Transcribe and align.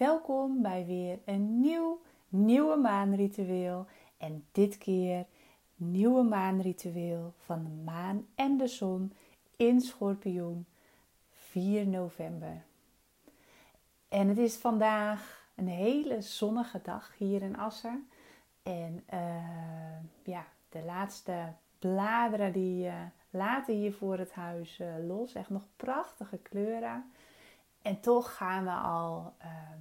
welkom 0.00 0.62
bij 0.62 0.86
weer 0.86 1.18
een 1.24 1.60
nieuw 1.60 2.00
nieuwe 2.28 2.76
maanritueel. 2.76 3.86
En 4.18 4.44
dit 4.52 4.78
keer 4.78 5.26
nieuwe 5.76 6.22
maanritueel 6.22 7.34
van 7.38 7.64
de 7.64 7.70
maan 7.70 8.26
en 8.34 8.56
de 8.56 8.66
zon 8.66 9.12
in 9.56 9.80
Schorpioen 9.80 10.66
4 11.30 11.86
november. 11.86 12.64
En 14.08 14.28
het 14.28 14.38
is 14.38 14.56
vandaag 14.56 15.48
een 15.54 15.68
hele 15.68 16.20
zonnige 16.20 16.80
dag 16.82 17.16
hier 17.18 17.42
in 17.42 17.56
Assen. 17.56 18.08
En 18.62 19.04
uh, 19.14 19.96
ja, 20.24 20.46
de 20.68 20.82
laatste 20.82 21.52
bladeren 21.78 22.52
die 22.52 22.86
uh, 22.86 22.94
laten 23.30 23.74
hier 23.74 23.92
voor 23.92 24.18
het 24.18 24.32
huis 24.32 24.78
uh, 24.78 24.88
los. 25.06 25.34
Echt 25.34 25.50
nog 25.50 25.66
prachtige 25.76 26.38
kleuren. 26.38 27.10
En 27.82 28.00
toch 28.00 28.36
gaan 28.36 28.64
we 28.64 28.70
al 28.70 29.34
ehm, 29.38 29.78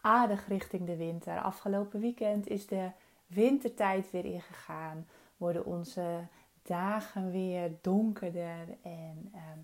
aardig 0.00 0.48
richting 0.48 0.86
de 0.86 0.96
winter. 0.96 1.40
Afgelopen 1.40 2.00
weekend 2.00 2.48
is 2.48 2.66
de 2.66 2.90
wintertijd 3.26 4.10
weer 4.10 4.24
ingegaan. 4.24 5.08
Worden 5.36 5.64
onze 5.64 6.26
dagen 6.62 7.30
weer 7.30 7.70
donkerder. 7.80 8.68
En 8.82 9.30
ehm, 9.34 9.58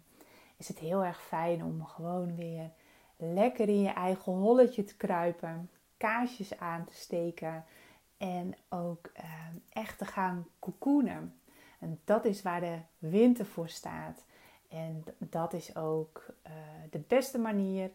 is 0.57 0.69
het 0.69 0.79
heel 0.79 1.05
erg 1.05 1.23
fijn 1.23 1.65
om 1.65 1.85
gewoon 1.85 2.37
weer 2.37 2.71
lekker 3.17 3.69
in 3.69 3.81
je 3.81 3.93
eigen 3.93 4.33
holletje 4.33 4.85
te 4.85 4.97
kruipen. 4.97 5.71
Kaarsjes 5.97 6.59
aan 6.59 6.85
te 6.85 6.95
steken. 6.95 7.65
En 8.17 8.55
ook 8.69 9.11
ehm, 9.13 9.57
echt 9.69 9.99
te 9.99 10.05
gaan 10.05 10.47
cocoonen. 10.59 11.41
En 11.79 12.01
dat 12.05 12.25
is 12.25 12.43
waar 12.43 12.61
de 12.61 12.79
winter 12.99 13.47
voor 13.47 13.69
staat. 13.69 14.25
En 14.69 15.05
dat 15.19 15.53
is 15.53 15.77
ook 15.77 16.27
uh, 16.47 16.53
de 16.91 16.99
beste 16.99 17.39
manier 17.39 17.91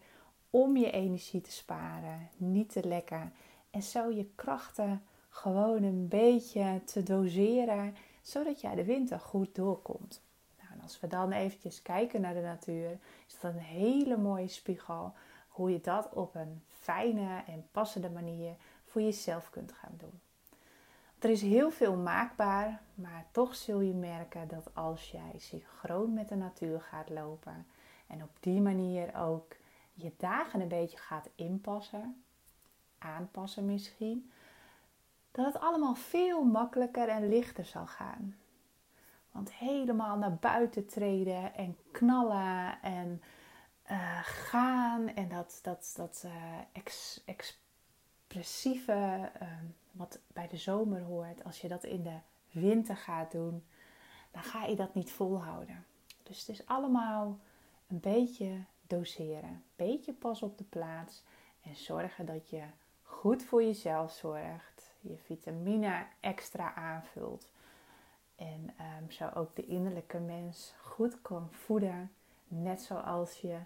om 0.50 0.76
je 0.76 0.90
energie 0.90 1.40
te 1.40 1.52
sparen, 1.52 2.28
niet 2.36 2.72
te 2.72 2.86
lekken 2.86 3.32
en 3.70 3.82
zo 3.82 4.10
je 4.10 4.30
krachten 4.34 5.02
gewoon 5.28 5.82
een 5.82 6.08
beetje 6.08 6.80
te 6.84 7.02
doseren, 7.02 7.96
zodat 8.22 8.60
jij 8.60 8.74
de 8.74 8.84
winter 8.84 9.20
goed 9.20 9.54
doorkomt. 9.54 10.22
Nou, 10.58 10.72
en 10.72 10.80
als 10.82 11.00
we 11.00 11.06
dan 11.06 11.32
eventjes 11.32 11.82
kijken 11.82 12.20
naar 12.20 12.34
de 12.34 12.40
natuur, 12.40 12.98
is 13.26 13.40
dat 13.40 13.52
een 13.52 13.58
hele 13.58 14.16
mooie 14.16 14.48
spiegel 14.48 15.12
hoe 15.48 15.70
je 15.70 15.80
dat 15.80 16.12
op 16.12 16.34
een 16.34 16.62
fijne 16.68 17.42
en 17.46 17.68
passende 17.72 18.10
manier 18.10 18.54
voor 18.84 19.02
jezelf 19.02 19.50
kunt 19.50 19.72
gaan 19.72 19.94
doen. 19.96 20.20
Er 21.24 21.30
is 21.30 21.42
heel 21.42 21.70
veel 21.70 21.96
maakbaar, 21.96 22.82
maar 22.94 23.26
toch 23.30 23.54
zul 23.54 23.80
je 23.80 23.94
merken 23.94 24.48
dat 24.48 24.74
als 24.74 25.10
jij 25.10 25.34
synchroon 25.38 26.12
met 26.12 26.28
de 26.28 26.34
natuur 26.34 26.80
gaat 26.80 27.10
lopen 27.10 27.66
en 28.06 28.22
op 28.22 28.30
die 28.40 28.60
manier 28.60 29.16
ook 29.16 29.56
je 29.92 30.12
dagen 30.16 30.60
een 30.60 30.68
beetje 30.68 30.96
gaat 30.96 31.28
inpassen, 31.34 32.24
aanpassen 32.98 33.64
misschien, 33.64 34.30
dat 35.30 35.46
het 35.46 35.62
allemaal 35.62 35.94
veel 35.94 36.44
makkelijker 36.44 37.08
en 37.08 37.28
lichter 37.28 37.64
zal 37.64 37.86
gaan. 37.86 38.36
Want 39.30 39.52
helemaal 39.52 40.16
naar 40.16 40.34
buiten 40.34 40.86
treden 40.86 41.54
en 41.54 41.76
knallen 41.92 42.82
en 42.82 43.22
uh, 43.90 44.18
gaan 44.22 45.08
en 45.08 45.28
dat, 45.28 45.58
dat, 45.62 45.92
dat 45.96 46.22
uh, 46.26 46.32
ex, 46.72 47.22
expressieve, 48.26 49.30
uh, 49.42 49.48
wat 49.92 50.18
bij 50.32 50.48
de 50.48 50.56
zomer 50.56 51.02
hoort, 51.02 51.44
als 51.44 51.60
je 51.60 51.68
dat 51.68 51.84
in 51.84 52.02
de 52.02 52.18
winter 52.50 52.96
gaat 52.96 53.32
doen, 53.32 53.64
dan 54.30 54.42
ga 54.42 54.64
je 54.64 54.76
dat 54.76 54.94
niet 54.94 55.12
volhouden. 55.12 55.84
Dus 56.22 56.38
het 56.38 56.48
is 56.48 56.66
allemaal 56.66 57.38
een 57.86 58.00
beetje 58.00 58.64
doseren. 58.86 59.64
Beetje 59.76 60.12
pas 60.12 60.42
op 60.42 60.58
de 60.58 60.64
plaats 60.64 61.24
en 61.62 61.76
zorgen 61.76 62.26
dat 62.26 62.50
je 62.50 62.62
goed 63.02 63.42
voor 63.42 63.62
jezelf 63.62 64.12
zorgt. 64.12 64.94
Je 65.00 65.16
vitamine 65.16 66.06
extra 66.20 66.74
aanvult. 66.74 67.50
En 68.36 68.74
um, 69.00 69.10
zo 69.10 69.30
ook 69.34 69.56
de 69.56 69.66
innerlijke 69.66 70.18
mens 70.18 70.74
goed 70.80 71.22
kan 71.22 71.48
voeden. 71.52 72.12
Net 72.48 72.82
zoals 72.82 73.40
je 73.40 73.58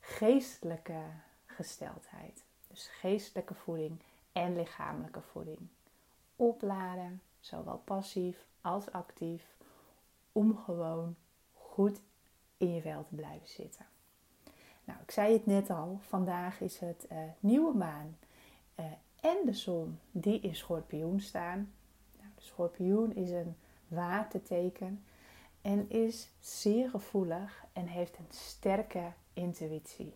geestelijke 0.00 1.02
gesteldheid. 1.46 2.47
Dus 2.78 2.88
geestelijke 2.88 3.54
voeding 3.54 4.00
en 4.32 4.56
lichamelijke 4.56 5.20
voeding. 5.20 5.58
Opladen, 6.36 7.22
zowel 7.40 7.78
passief 7.84 8.46
als 8.60 8.92
actief, 8.92 9.56
om 10.32 10.56
gewoon 10.56 11.16
goed 11.52 12.00
in 12.56 12.74
je 12.74 12.80
vel 12.80 13.04
te 13.08 13.14
blijven 13.14 13.48
zitten. 13.48 13.86
Nou, 14.84 14.98
ik 15.02 15.10
zei 15.10 15.32
het 15.32 15.46
net 15.46 15.70
al, 15.70 15.98
vandaag 16.02 16.60
is 16.60 16.78
het 16.78 17.06
uh, 17.12 17.18
nieuwe 17.40 17.76
maan 17.76 18.18
uh, 18.80 18.84
en 19.20 19.38
de 19.44 19.54
zon 19.54 19.98
die 20.10 20.40
in 20.40 20.56
schorpioen 20.56 21.20
staan. 21.20 21.72
Nou, 22.18 22.30
de 22.34 22.42
schorpioen 22.42 23.14
is 23.14 23.30
een 23.30 23.56
waterteken 23.88 25.04
en 25.62 25.90
is 25.90 26.30
zeer 26.40 26.90
gevoelig 26.90 27.64
en 27.72 27.86
heeft 27.86 28.18
een 28.18 28.30
sterke 28.30 29.12
intuïtie. 29.32 30.14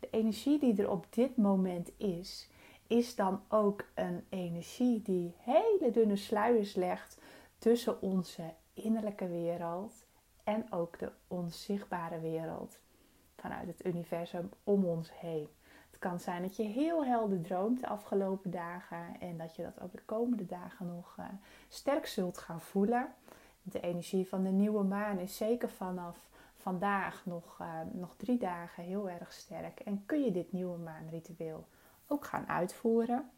De 0.00 0.08
energie 0.10 0.58
die 0.58 0.82
er 0.82 0.90
op 0.90 1.06
dit 1.10 1.36
moment 1.36 1.90
is, 1.96 2.48
is 2.86 3.14
dan 3.14 3.40
ook 3.48 3.84
een 3.94 4.24
energie 4.28 5.02
die 5.02 5.34
hele 5.38 5.90
dunne 5.92 6.16
sluiers 6.16 6.74
legt 6.74 7.18
tussen 7.58 8.02
onze 8.02 8.54
innerlijke 8.74 9.28
wereld 9.28 10.04
en 10.44 10.72
ook 10.72 10.98
de 10.98 11.12
onzichtbare 11.28 12.20
wereld 12.20 12.78
vanuit 13.36 13.66
het 13.66 13.86
universum 13.86 14.50
om 14.64 14.84
ons 14.84 15.10
heen. 15.20 15.48
Het 15.90 15.98
kan 15.98 16.20
zijn 16.20 16.42
dat 16.42 16.56
je 16.56 16.62
heel 16.62 17.04
helder 17.04 17.40
droomt 17.40 17.80
de 17.80 17.86
afgelopen 17.86 18.50
dagen 18.50 19.20
en 19.20 19.36
dat 19.36 19.56
je 19.56 19.62
dat 19.62 19.80
ook 19.80 19.92
de 19.92 20.02
komende 20.04 20.46
dagen 20.46 20.86
nog 20.86 21.16
uh, 21.18 21.24
sterk 21.68 22.06
zult 22.06 22.38
gaan 22.38 22.60
voelen. 22.60 23.14
De 23.62 23.80
energie 23.80 24.28
van 24.28 24.42
de 24.42 24.50
nieuwe 24.50 24.82
maan 24.82 25.18
is 25.18 25.36
zeker 25.36 25.68
vanaf 25.68 26.28
vandaag 26.66 27.26
nog, 27.26 27.58
uh, 27.60 27.80
nog 27.92 28.16
drie 28.16 28.38
dagen 28.38 28.84
heel 28.84 29.10
erg 29.10 29.32
sterk. 29.32 29.80
En 29.80 30.02
kun 30.06 30.24
je 30.24 30.30
dit 30.30 30.52
nieuwe 30.52 30.78
maanritueel 30.78 31.66
ook 32.06 32.24
gaan 32.24 32.48
uitvoeren. 32.48 33.30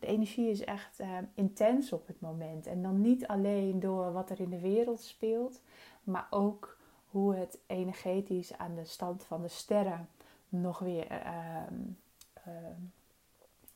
De 0.00 0.06
energie 0.06 0.50
is 0.50 0.64
echt 0.64 1.00
uh, 1.00 1.18
intens 1.34 1.92
op 1.92 2.06
het 2.06 2.20
moment. 2.20 2.66
En 2.66 2.82
dan 2.82 3.00
niet 3.00 3.26
alleen 3.26 3.80
door 3.80 4.12
wat 4.12 4.30
er 4.30 4.40
in 4.40 4.50
de 4.50 4.60
wereld 4.60 5.00
speelt, 5.00 5.60
maar 6.02 6.26
ook 6.30 6.78
hoe 7.10 7.34
het 7.34 7.58
energetisch 7.66 8.58
aan 8.58 8.74
de 8.74 8.84
stand 8.84 9.24
van 9.24 9.42
de 9.42 9.48
sterren 9.48 10.08
nog 10.48 10.78
weer 10.78 11.10
uh, 11.10 11.62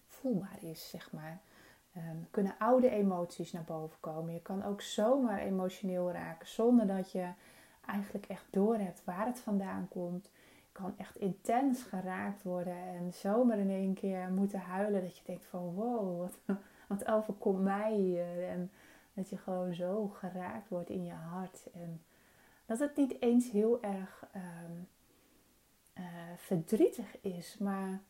voelbaar 0.06 0.58
is, 0.60 0.88
zeg 0.88 1.12
maar. 1.12 1.40
Um, 1.96 2.26
kunnen 2.30 2.54
oude 2.58 2.90
emoties 2.90 3.52
naar 3.52 3.64
boven 3.64 4.00
komen. 4.00 4.32
Je 4.32 4.42
kan 4.42 4.64
ook 4.64 4.80
zomaar 4.80 5.38
emotioneel 5.38 6.10
raken 6.10 6.48
zonder 6.48 6.86
dat 6.86 7.12
je 7.12 7.28
eigenlijk 7.88 8.26
echt 8.26 8.46
doorhebt 8.50 9.04
waar 9.04 9.26
het 9.26 9.40
vandaan 9.40 9.88
komt. 9.88 10.30
Je 10.54 10.72
kan 10.72 10.94
echt 10.98 11.16
intens 11.16 11.82
geraakt 11.82 12.42
worden 12.42 12.76
en 12.76 13.12
zomaar 13.12 13.58
in 13.58 13.70
één 13.70 13.94
keer 13.94 14.30
moeten 14.30 14.60
huilen 14.60 15.02
dat 15.02 15.16
je 15.16 15.24
denkt 15.24 15.44
van 15.44 15.74
wow, 15.74 16.18
wat, 16.18 16.38
wat 16.88 17.06
overkomt 17.06 17.62
mij 17.62 17.94
hier? 17.94 18.48
En 18.48 18.70
dat 19.14 19.28
je 19.28 19.36
gewoon 19.36 19.74
zo 19.74 20.08
geraakt 20.08 20.68
wordt 20.68 20.90
in 20.90 21.04
je 21.04 21.12
hart. 21.12 21.68
En 21.72 22.02
dat 22.66 22.78
het 22.78 22.96
niet 22.96 23.22
eens 23.22 23.50
heel 23.50 23.82
erg 23.82 24.26
um, 24.34 24.88
uh, 25.94 26.04
verdrietig 26.36 27.20
is, 27.20 27.56
maar 27.58 28.00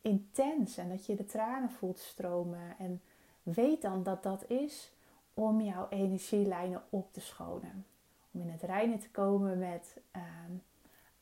intens. 0.00 0.76
En 0.76 0.88
dat 0.88 1.06
je 1.06 1.14
de 1.14 1.24
tranen 1.24 1.70
voelt 1.70 1.98
stromen. 1.98 2.78
En 2.78 3.02
weet 3.42 3.82
dan 3.82 4.02
dat 4.02 4.22
dat 4.22 4.50
is 4.50 4.92
om 5.34 5.60
jouw 5.60 5.88
energielijnen 5.88 6.82
op 6.90 7.12
te 7.12 7.20
schonen. 7.20 7.86
Om 8.36 8.42
in 8.42 8.50
het 8.50 8.62
reinen 8.62 8.98
te 8.98 9.10
komen 9.10 9.58
met 9.58 10.00
um, 10.16 10.62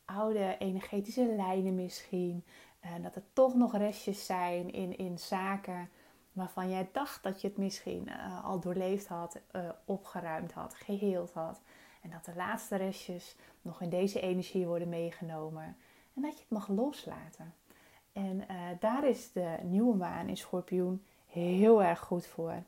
oude 0.04 0.56
energetische 0.58 1.34
lijnen 1.36 1.74
misschien. 1.74 2.44
En 2.80 3.02
dat 3.02 3.14
er 3.14 3.22
toch 3.32 3.54
nog 3.54 3.76
restjes 3.76 4.26
zijn 4.26 4.72
in, 4.72 4.98
in 4.98 5.18
zaken 5.18 5.88
waarvan 6.32 6.70
jij 6.70 6.88
dacht 6.92 7.22
dat 7.22 7.40
je 7.40 7.48
het 7.48 7.56
misschien 7.56 8.08
uh, 8.08 8.44
al 8.44 8.60
doorleefd 8.60 9.06
had, 9.06 9.40
uh, 9.52 9.68
opgeruimd 9.84 10.52
had, 10.52 10.74
geheeld 10.74 11.32
had. 11.32 11.60
En 12.02 12.10
dat 12.10 12.24
de 12.24 12.34
laatste 12.36 12.76
restjes 12.76 13.36
nog 13.62 13.80
in 13.80 13.88
deze 13.88 14.20
energie 14.20 14.66
worden 14.66 14.88
meegenomen. 14.88 15.76
En 16.14 16.22
dat 16.22 16.32
je 16.32 16.40
het 16.40 16.50
mag 16.50 16.68
loslaten. 16.68 17.54
En 18.12 18.36
uh, 18.36 18.56
daar 18.80 19.08
is 19.08 19.32
de 19.32 19.56
nieuwe 19.62 19.96
maan 19.96 20.28
in 20.28 20.36
schorpioen 20.36 21.04
heel 21.26 21.82
erg 21.82 22.00
goed 22.00 22.26
voor. 22.26 22.62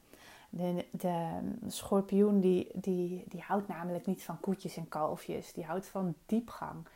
De, 0.51 0.85
de 0.91 1.39
schorpioen 1.67 2.41
die, 2.41 2.69
die, 2.75 3.25
die 3.29 3.41
houdt 3.41 3.69
namelijk 3.69 4.07
niet 4.07 4.23
van 4.23 4.41
koetjes 4.41 4.77
en 4.77 4.89
kalfjes. 4.89 5.53
Die 5.53 5.65
houdt 5.65 5.87
van 5.87 6.15
diepgang. 6.27 6.87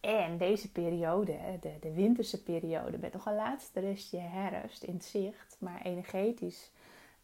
En 0.00 0.38
deze 0.38 0.72
periode, 0.72 1.38
de, 1.60 1.76
de 1.80 1.92
winterse 1.92 2.42
periode, 2.42 2.98
met 2.98 3.12
nog 3.12 3.26
een 3.26 3.34
laatste 3.34 3.80
restje 3.80 4.18
herfst 4.18 4.82
in 4.82 5.00
zicht, 5.00 5.56
maar 5.58 5.80
energetisch, 5.82 6.70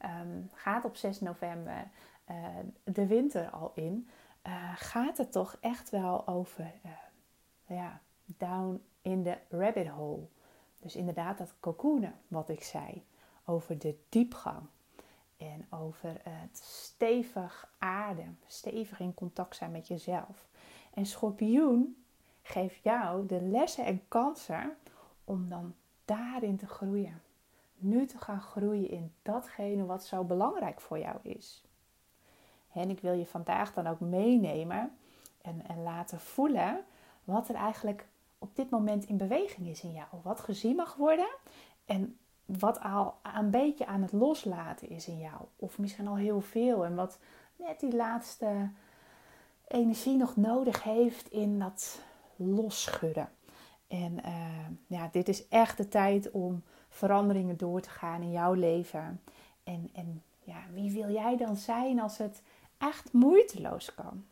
um, 0.04 0.50
gaat 0.52 0.84
op 0.84 0.96
6 0.96 1.20
november 1.20 1.90
uh, 2.30 2.36
de 2.84 3.06
winter 3.06 3.50
al 3.50 3.72
in. 3.74 4.08
Uh, 4.46 4.72
gaat 4.76 5.16
het 5.16 5.32
toch 5.32 5.56
echt 5.60 5.90
wel 5.90 6.26
over 6.26 6.72
uh, 6.84 6.90
ja, 7.76 8.00
down 8.24 8.82
in 9.02 9.22
the 9.22 9.38
rabbit 9.48 9.88
hole. 9.88 10.26
Dus 10.80 10.96
inderdaad 10.96 11.38
dat 11.38 11.54
cocoonen 11.60 12.14
wat 12.28 12.48
ik 12.48 12.62
zei. 12.62 13.04
Over 13.44 13.78
de 13.78 13.98
diepgang. 14.08 14.62
En 15.36 15.66
over 15.70 16.20
het 16.22 16.58
stevig 16.58 17.68
aarden. 17.78 18.38
Stevig 18.46 19.00
in 19.00 19.14
contact 19.14 19.56
zijn 19.56 19.70
met 19.70 19.88
jezelf. 19.88 20.46
En 20.94 21.06
schorpioen 21.06 22.04
geeft 22.42 22.82
jou 22.82 23.26
de 23.26 23.40
lessen 23.40 23.84
en 23.84 24.08
kansen 24.08 24.76
om 25.24 25.48
dan 25.48 25.74
daarin 26.04 26.56
te 26.56 26.66
groeien. 26.66 27.22
Nu 27.76 28.06
te 28.06 28.18
gaan 28.18 28.40
groeien 28.40 28.90
in 28.90 29.12
datgene 29.22 29.84
wat 29.84 30.04
zo 30.04 30.24
belangrijk 30.24 30.80
voor 30.80 30.98
jou 30.98 31.16
is. 31.22 31.64
En 32.72 32.90
ik 32.90 33.00
wil 33.00 33.12
je 33.12 33.26
vandaag 33.26 33.72
dan 33.72 33.86
ook 33.86 34.00
meenemen 34.00 34.96
en, 35.42 35.66
en 35.66 35.82
laten 35.82 36.20
voelen 36.20 36.84
wat 37.24 37.48
er 37.48 37.54
eigenlijk 37.54 38.06
op 38.38 38.56
dit 38.56 38.70
moment 38.70 39.04
in 39.04 39.16
beweging 39.16 39.68
is 39.68 39.82
in 39.82 39.92
jou. 39.92 40.08
Wat 40.22 40.40
gezien 40.40 40.76
mag 40.76 40.94
worden 40.94 41.28
en 41.84 42.18
wat 42.46 42.80
al 42.80 43.14
een 43.36 43.50
beetje 43.50 43.86
aan 43.86 44.02
het 44.02 44.12
loslaten 44.12 44.88
is 44.88 45.08
in 45.08 45.18
jou. 45.18 45.40
Of 45.56 45.78
misschien 45.78 46.08
al 46.08 46.16
heel 46.16 46.40
veel 46.40 46.84
en 46.84 46.94
wat 46.94 47.18
net 47.56 47.80
die 47.80 47.96
laatste 47.96 48.70
energie 49.68 50.16
nog 50.16 50.36
nodig 50.36 50.82
heeft 50.82 51.30
in 51.30 51.58
dat 51.58 52.00
losschudden. 52.36 53.28
En 53.88 54.12
uh, 54.26 54.66
ja, 54.86 55.08
dit 55.12 55.28
is 55.28 55.48
echt 55.48 55.76
de 55.76 55.88
tijd 55.88 56.30
om 56.30 56.62
veranderingen 56.88 57.56
door 57.56 57.80
te 57.80 57.90
gaan 57.90 58.22
in 58.22 58.30
jouw 58.30 58.52
leven. 58.52 59.20
En, 59.64 59.90
en 59.92 60.22
ja, 60.42 60.60
wie 60.72 60.90
wil 60.90 61.10
jij 61.10 61.36
dan 61.36 61.56
zijn 61.56 62.00
als 62.00 62.18
het 62.18 62.42
echt 62.78 63.12
moeiteloos 63.12 63.94
kan? 63.94 64.24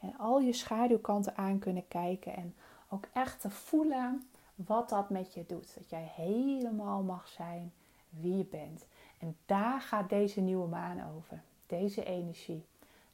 En 0.00 0.14
al 0.18 0.40
je 0.40 0.52
schaduwkanten 0.52 1.36
aan 1.36 1.58
kunnen 1.58 1.88
kijken 1.88 2.36
en 2.36 2.54
ook 2.88 3.04
echt 3.12 3.40
te 3.40 3.50
voelen 3.50 4.22
wat 4.66 4.88
dat 4.88 5.10
met 5.10 5.34
je 5.34 5.44
doet. 5.46 5.74
Dat 5.74 5.90
jij 5.90 6.12
helemaal 6.14 7.02
mag 7.02 7.28
zijn 7.28 7.72
wie 8.08 8.36
je 8.36 8.44
bent. 8.44 8.86
En 9.18 9.36
daar 9.46 9.80
gaat 9.80 10.08
deze 10.08 10.40
nieuwe 10.40 10.68
maan 10.68 11.14
over. 11.16 11.42
Deze 11.66 12.04
energie. 12.04 12.64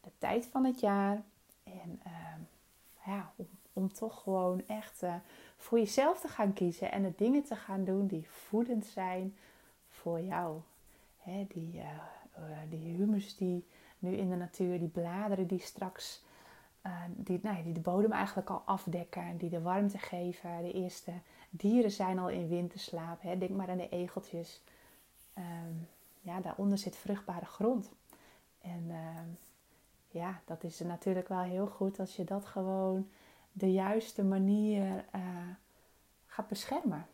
De 0.00 0.10
tijd 0.18 0.46
van 0.46 0.64
het 0.64 0.80
jaar. 0.80 1.22
En 1.64 2.00
uh, 2.06 2.12
ja, 3.06 3.32
om, 3.36 3.48
om, 3.72 3.92
toch 3.92 4.22
gewoon 4.22 4.62
echt 4.66 5.02
uh, 5.02 5.14
voor 5.56 5.78
jezelf 5.78 6.20
te 6.20 6.28
gaan 6.28 6.52
kiezen. 6.52 6.92
En 6.92 7.02
de 7.02 7.12
dingen 7.16 7.44
te 7.44 7.56
gaan 7.56 7.84
doen 7.84 8.06
die 8.06 8.28
voedend 8.28 8.86
zijn 8.86 9.36
voor 9.88 10.20
jou. 10.20 10.60
Hè, 11.18 11.46
die, 11.48 11.74
uh, 11.74 12.58
die 12.68 12.94
humus 12.94 13.36
die 13.36 13.66
nu 13.98 14.16
in 14.16 14.30
de 14.30 14.36
natuur, 14.36 14.78
die 14.78 14.88
bladeren 14.88 15.46
die 15.46 15.60
straks 15.60 16.26
die, 17.16 17.40
nou, 17.42 17.62
die 17.62 17.72
de 17.72 17.80
bodem 17.80 18.12
eigenlijk 18.12 18.50
al 18.50 18.62
afdekken, 18.64 19.36
die 19.36 19.50
de 19.50 19.62
warmte 19.62 19.98
geven. 19.98 20.62
De 20.62 20.72
eerste 20.72 21.12
dieren 21.50 21.90
zijn 21.90 22.18
al 22.18 22.28
in 22.28 22.48
winterslaap. 22.48 23.22
Hè. 23.22 23.38
Denk 23.38 23.50
maar 23.50 23.68
aan 23.68 23.76
de 23.76 23.88
egeltjes. 23.88 24.60
Um, 25.38 25.88
ja, 26.20 26.40
daaronder 26.40 26.78
zit 26.78 26.96
vruchtbare 26.96 27.44
grond. 27.44 27.90
En 28.60 28.84
uh, 28.88 29.20
ja, 30.08 30.40
dat 30.44 30.64
is 30.64 30.80
natuurlijk 30.80 31.28
wel 31.28 31.42
heel 31.42 31.66
goed 31.66 32.00
als 32.00 32.16
je 32.16 32.24
dat 32.24 32.44
gewoon 32.44 33.08
de 33.52 33.72
juiste 33.72 34.24
manier 34.24 35.04
uh, 35.14 35.20
gaat 36.26 36.48
beschermen. 36.48 37.06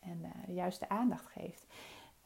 En 0.00 0.18
uh, 0.22 0.30
de 0.46 0.52
juiste 0.52 0.88
aandacht 0.88 1.26
geeft. 1.26 1.66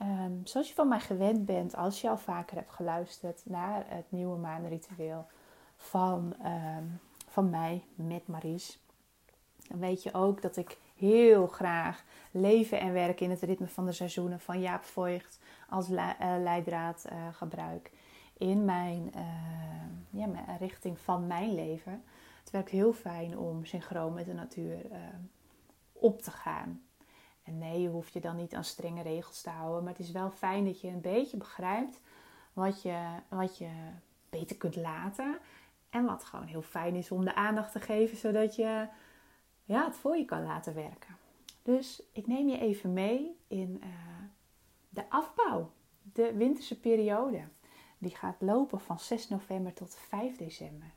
Um, 0.00 0.40
zoals 0.44 0.68
je 0.68 0.74
van 0.74 0.88
mij 0.88 1.00
gewend 1.00 1.44
bent, 1.44 1.76
als 1.76 2.00
je 2.00 2.08
al 2.08 2.18
vaker 2.18 2.56
hebt 2.56 2.72
geluisterd 2.72 3.42
naar 3.44 3.84
het 3.88 4.04
nieuwe 4.08 4.36
maanritueel 4.36 5.26
van, 5.76 6.34
um, 6.46 7.00
van 7.28 7.50
mij 7.50 7.84
met 7.94 8.26
Maries. 8.26 8.78
Dan 9.68 9.78
weet 9.78 10.02
je 10.02 10.14
ook 10.14 10.42
dat 10.42 10.56
ik 10.56 10.78
heel 11.04 11.46
graag 11.46 12.04
leven 12.30 12.80
en 12.80 12.92
werken 12.92 13.24
in 13.24 13.30
het 13.30 13.42
ritme 13.42 13.68
van 13.68 13.86
de 13.86 13.92
seizoenen 13.92 14.40
van 14.40 14.60
Jaap 14.60 14.84
Voigt 14.84 15.38
als 15.68 15.88
le 15.88 16.14
uh, 16.20 16.34
leidraad 16.42 17.04
uh, 17.12 17.28
gebruik 17.32 17.90
in 18.38 18.64
mijn, 18.64 19.12
uh, 19.16 20.20
ja, 20.20 20.28
richting 20.58 20.98
van 20.98 21.26
mijn 21.26 21.54
leven. 21.54 22.04
Het 22.40 22.50
werkt 22.50 22.70
heel 22.70 22.92
fijn 22.92 23.38
om 23.38 23.64
synchroon 23.64 24.14
met 24.14 24.26
de 24.26 24.34
natuur 24.34 24.78
op 25.92 26.22
te 26.22 26.30
gaan. 26.30 26.82
En 27.42 27.58
nee, 27.58 27.80
je 27.80 27.88
hoeft 27.88 28.12
je 28.12 28.20
dan 28.20 28.36
niet 28.36 28.54
aan 28.54 28.64
strenge 28.64 29.02
regels 29.02 29.40
te 29.40 29.50
houden, 29.50 29.82
maar 29.84 29.92
het 29.92 30.02
is 30.02 30.10
wel 30.10 30.30
fijn 30.30 30.64
dat 30.64 30.80
je 30.80 30.88
een 30.88 31.00
beetje 31.00 31.36
begrijpt 31.36 32.00
wat 32.52 32.82
je, 32.82 32.98
wat 33.28 33.58
je 33.58 33.70
beter 34.30 34.56
kunt 34.56 34.76
laten 34.76 35.38
en 35.90 36.04
wat 36.04 36.24
gewoon 36.24 36.46
heel 36.46 36.62
fijn 36.62 36.94
is 36.94 37.10
om 37.10 37.24
de 37.24 37.34
aandacht 37.34 37.72
te 37.72 37.80
geven, 37.80 38.16
zodat 38.16 38.56
je 38.56 38.86
ja, 39.64 39.84
het 39.84 39.96
voor 39.96 40.16
je 40.16 40.24
kan 40.24 40.42
laten 40.42 40.74
werken. 40.74 41.16
Dus 41.62 42.02
ik 42.12 42.26
neem 42.26 42.48
je 42.48 42.58
even 42.58 42.92
mee 42.92 43.38
in 43.48 43.80
uh, 43.84 43.88
de 44.88 45.10
afbouw, 45.10 45.70
de 46.02 46.34
winterse 46.34 46.80
periode. 46.80 47.48
Die 47.98 48.16
gaat 48.16 48.40
lopen 48.40 48.80
van 48.80 48.98
6 48.98 49.28
november 49.28 49.72
tot 49.72 49.94
5 49.94 50.36
december. 50.36 50.94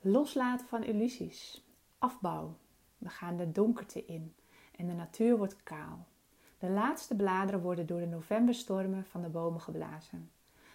Loslaten 0.00 0.66
van 0.66 0.84
illusies. 0.84 1.64
Afbouw. 1.98 2.56
We 2.98 3.08
gaan 3.08 3.36
de 3.36 3.52
donkerte 3.52 4.04
in 4.04 4.34
en 4.76 4.86
de 4.86 4.92
natuur 4.92 5.36
wordt 5.36 5.62
kaal. 5.62 6.06
De 6.58 6.70
laatste 6.70 7.16
bladeren 7.16 7.60
worden 7.60 7.86
door 7.86 8.00
de 8.00 8.06
novemberstormen 8.06 9.04
van 9.04 9.22
de 9.22 9.28
bomen 9.28 9.60
geblazen. 9.60 10.30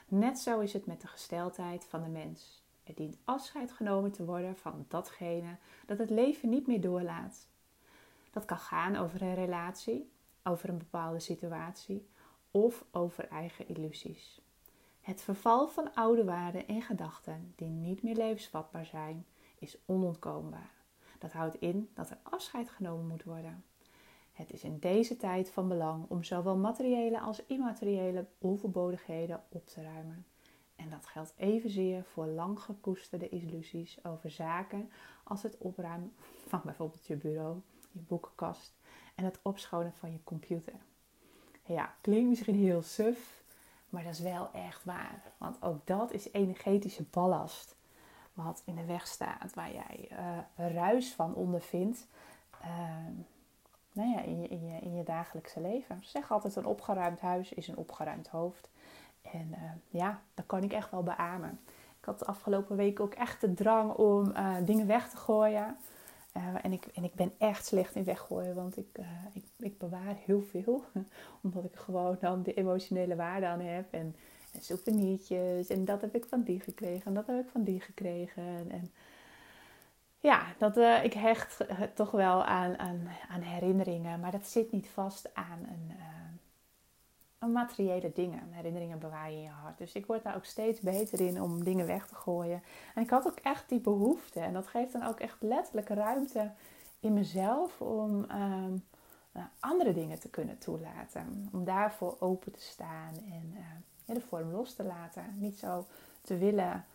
Net 0.08 0.40
zo 0.40 0.60
is 0.60 0.74
het 0.74 0.86
met 0.86 1.02
de 1.02 1.08
gesteldheid 1.08 1.86
van 1.86 2.04
de 2.04 2.10
mens. 2.10 2.65
Er 2.86 2.96
dient 2.96 3.18
afscheid 3.24 3.72
genomen 3.72 4.12
te 4.12 4.26
worden 4.26 4.56
van 4.56 4.86
datgene 4.88 5.58
dat 5.86 5.98
het 5.98 6.10
leven 6.10 6.50
niet 6.50 6.68
meer 6.68 6.82
doorlaat. 6.82 7.48
Dat 8.32 8.46
kan 8.46 8.58
gaan 8.58 8.96
over 8.96 9.22
een 9.22 9.36
relatie, 9.36 10.12
over 10.44 10.70
een 10.70 10.78
bepaalde 10.78 11.20
situatie 11.20 12.08
of 12.52 12.86
over 12.92 13.28
eigen 13.28 13.68
illusies. 13.68 14.42
Het 15.02 15.22
verval 15.22 15.68
van 15.68 15.94
oude 15.94 16.24
waarden 16.24 16.68
en 16.68 16.82
gedachten 16.82 17.54
die 17.56 17.70
niet 17.70 18.04
meer 18.04 18.16
levensvatbaar 18.16 18.86
zijn, 18.86 19.26
is 19.60 19.78
onontkoombaar. 19.86 20.72
Dat 21.20 21.32
houdt 21.32 21.60
in 21.60 21.90
dat 21.94 22.10
er 22.10 22.18
afscheid 22.24 22.70
genomen 22.70 23.08
moet 23.08 23.24
worden. 23.24 23.64
Het 24.32 24.52
is 24.52 24.64
in 24.64 24.80
deze 24.80 25.18
tijd 25.18 25.50
van 25.50 25.68
belang 25.68 26.06
om 26.10 26.24
zowel 26.24 26.58
materiële 26.58 27.20
als 27.20 27.46
immateriële 27.46 28.26
onverbodigheden 28.38 29.44
op 29.50 29.68
te 29.68 29.82
ruimen. 29.82 30.26
En 30.76 30.90
dat 30.90 31.06
geldt 31.06 31.34
evenzeer 31.38 32.04
voor 32.04 32.26
lang 32.26 32.60
gekoesterde 32.60 33.30
illusies 33.30 34.06
over 34.06 34.32
zaken 34.32 34.92
als 35.24 35.44
het 35.44 35.58
opruimen 35.58 36.14
van 36.48 36.62
bijvoorbeeld 36.64 37.06
je 37.06 37.16
bureau, 37.16 37.60
je 37.92 38.00
boekenkast 38.00 38.74
en 39.16 39.26
het 39.26 39.40
opschonen 39.42 39.94
van 39.94 40.12
je 40.12 40.24
computer. 40.24 40.74
Ja, 41.66 41.96
klinkt 42.02 42.30
misschien 42.30 42.56
heel 42.56 42.82
suf, 42.82 43.44
maar 43.90 44.04
dat 44.04 44.14
is 44.14 44.20
wel 44.20 44.50
echt 44.52 44.84
waar. 44.84 45.22
Want 45.38 45.62
ook 45.62 45.88
dat 45.88 46.12
is 46.12 46.32
energetische 46.32 47.04
ballast 47.04 47.76
wat 48.34 48.62
in 48.66 48.76
de 48.76 48.86
weg 48.86 49.08
staat, 49.08 49.54
waar 49.54 49.72
jij 49.72 50.10
uh, 50.12 50.74
ruis 50.74 51.14
van 51.14 51.36
ondervindt. 51.36 52.08
Uh, 52.62 52.68
nou 53.92 54.10
ja, 54.10 54.22
in, 54.22 54.42
je, 54.42 54.48
in, 54.48 54.66
je, 54.66 54.80
in 54.80 54.96
je 54.96 55.04
dagelijkse 55.04 55.62
leven. 55.62 56.00
zeg 56.04 56.32
altijd: 56.32 56.56
een 56.56 56.66
opgeruimd 56.66 57.20
huis 57.20 57.54
is 57.54 57.68
een 57.68 57.78
opgeruimd 57.78 58.28
hoofd. 58.28 58.70
En 59.32 59.48
uh, 59.52 59.72
ja, 59.90 60.22
dat 60.34 60.46
kan 60.46 60.64
ik 60.64 60.74
echt 60.74 60.92
wel 60.92 61.04
beamen. 61.04 61.60
Ik 62.00 62.06
had 62.06 62.20
de 62.20 62.26
afgelopen 62.26 62.76
week 62.76 63.00
ook 63.00 63.14
echt 63.14 63.42
de 63.42 63.54
drang 63.54 63.94
om 63.94 64.32
uh, 64.32 64.56
dingen 64.66 64.88
weg 64.88 65.10
te 65.10 65.18
gooien. 65.18 65.78
Uh, 66.38 66.44
en, 66.62 66.72
ik, 66.72 66.86
en 66.86 67.04
ik 67.04 67.14
ben 67.14 67.32
echt 67.38 67.66
slecht 67.66 67.96
in 67.96 68.04
weggooien, 68.04 68.56
want 68.56 68.78
ik, 68.78 68.88
ik, 69.34 69.44
ik, 69.58 69.78
bewaar 69.78 70.16
heel 70.26 70.42
veel. 70.42 70.84
Omdat 71.44 71.64
ik 71.64 71.76
gewoon 71.76 72.18
dan 72.20 72.44
de 72.44 72.54
emotionele 72.54 73.16
waarde 73.16 73.46
aan 73.46 73.60
heb. 73.60 73.94
En, 73.94 74.16
en 74.54 74.62
souvenirtjes. 74.62 75.68
En 75.68 75.86
dat 75.86 76.02
heb 76.02 76.16
ik 76.16 76.26
van 76.26 76.44
die 76.44 76.60
gekregen. 76.60 77.06
En 77.06 77.14
dat 77.14 77.28
heb 77.28 77.40
ik 77.40 77.50
van 77.52 77.64
die 77.64 77.82
gekregen. 77.82 78.44
En, 78.44 78.72
en 78.72 78.92
ja, 80.20 80.46
dat, 80.58 80.78
ik 81.04 81.14
hecht 81.14 81.66
toch 81.94 82.12
wel 82.12 82.44
aan, 82.44 82.80
aan, 82.80 83.08
aan 83.30 83.42
herinneringen. 83.42 84.20
Maar 84.20 84.32
dat 84.32 84.48
zit 84.48 84.72
niet 84.72 84.88
vast 84.88 85.34
aan 85.34 85.60
een 85.62 85.92
materiële 87.40 88.12
dingen. 88.12 88.52
Herinneringen 88.52 89.00
bewaar 89.00 89.32
je 89.32 89.38
in 89.38 89.44
je 89.44 89.50
hart. 89.50 89.78
Dus 89.78 89.94
ik 89.94 90.06
word 90.06 90.24
daar 90.24 90.36
ook 90.36 90.46
steeds 90.46 90.80
beter 90.80 91.22
in 91.22 91.42
om 91.42 91.64
dingen 91.64 91.86
weg 91.86 92.08
te 92.08 92.16
gooien. 92.16 92.64
En 92.96 93.02
ik 93.02 93.10
had 93.10 93.28
ook 93.28 93.40
echt 93.40 93.70
die 93.70 93.80
behoefte. 93.80 94.40
En 94.40 94.54
dat 94.54 94.68
geeft 94.68 94.92
dan 94.92 95.04
ook 95.04 95.20
echt 95.20 95.38
letterlijk 95.42 95.88
ruimte 95.88 96.52
in 97.00 97.14
mezelf 97.14 97.82
om 97.82 98.26
um, 98.32 98.84
andere 99.60 99.94
dingen 99.94 100.20
te 100.20 100.30
kunnen 100.30 100.58
toelaten. 100.58 101.50
Om 101.52 101.64
daarvoor 101.64 102.16
open 102.20 102.52
te 102.52 102.62
staan 102.62 103.14
en 103.14 103.54
uh, 103.54 104.16
de 104.16 104.22
vorm 104.22 104.52
los 104.52 104.74
te 104.74 104.84
laten. 104.84 105.36
Niet 105.38 105.60
zo 105.60 105.86
te 106.22 106.38
willen 106.38 106.86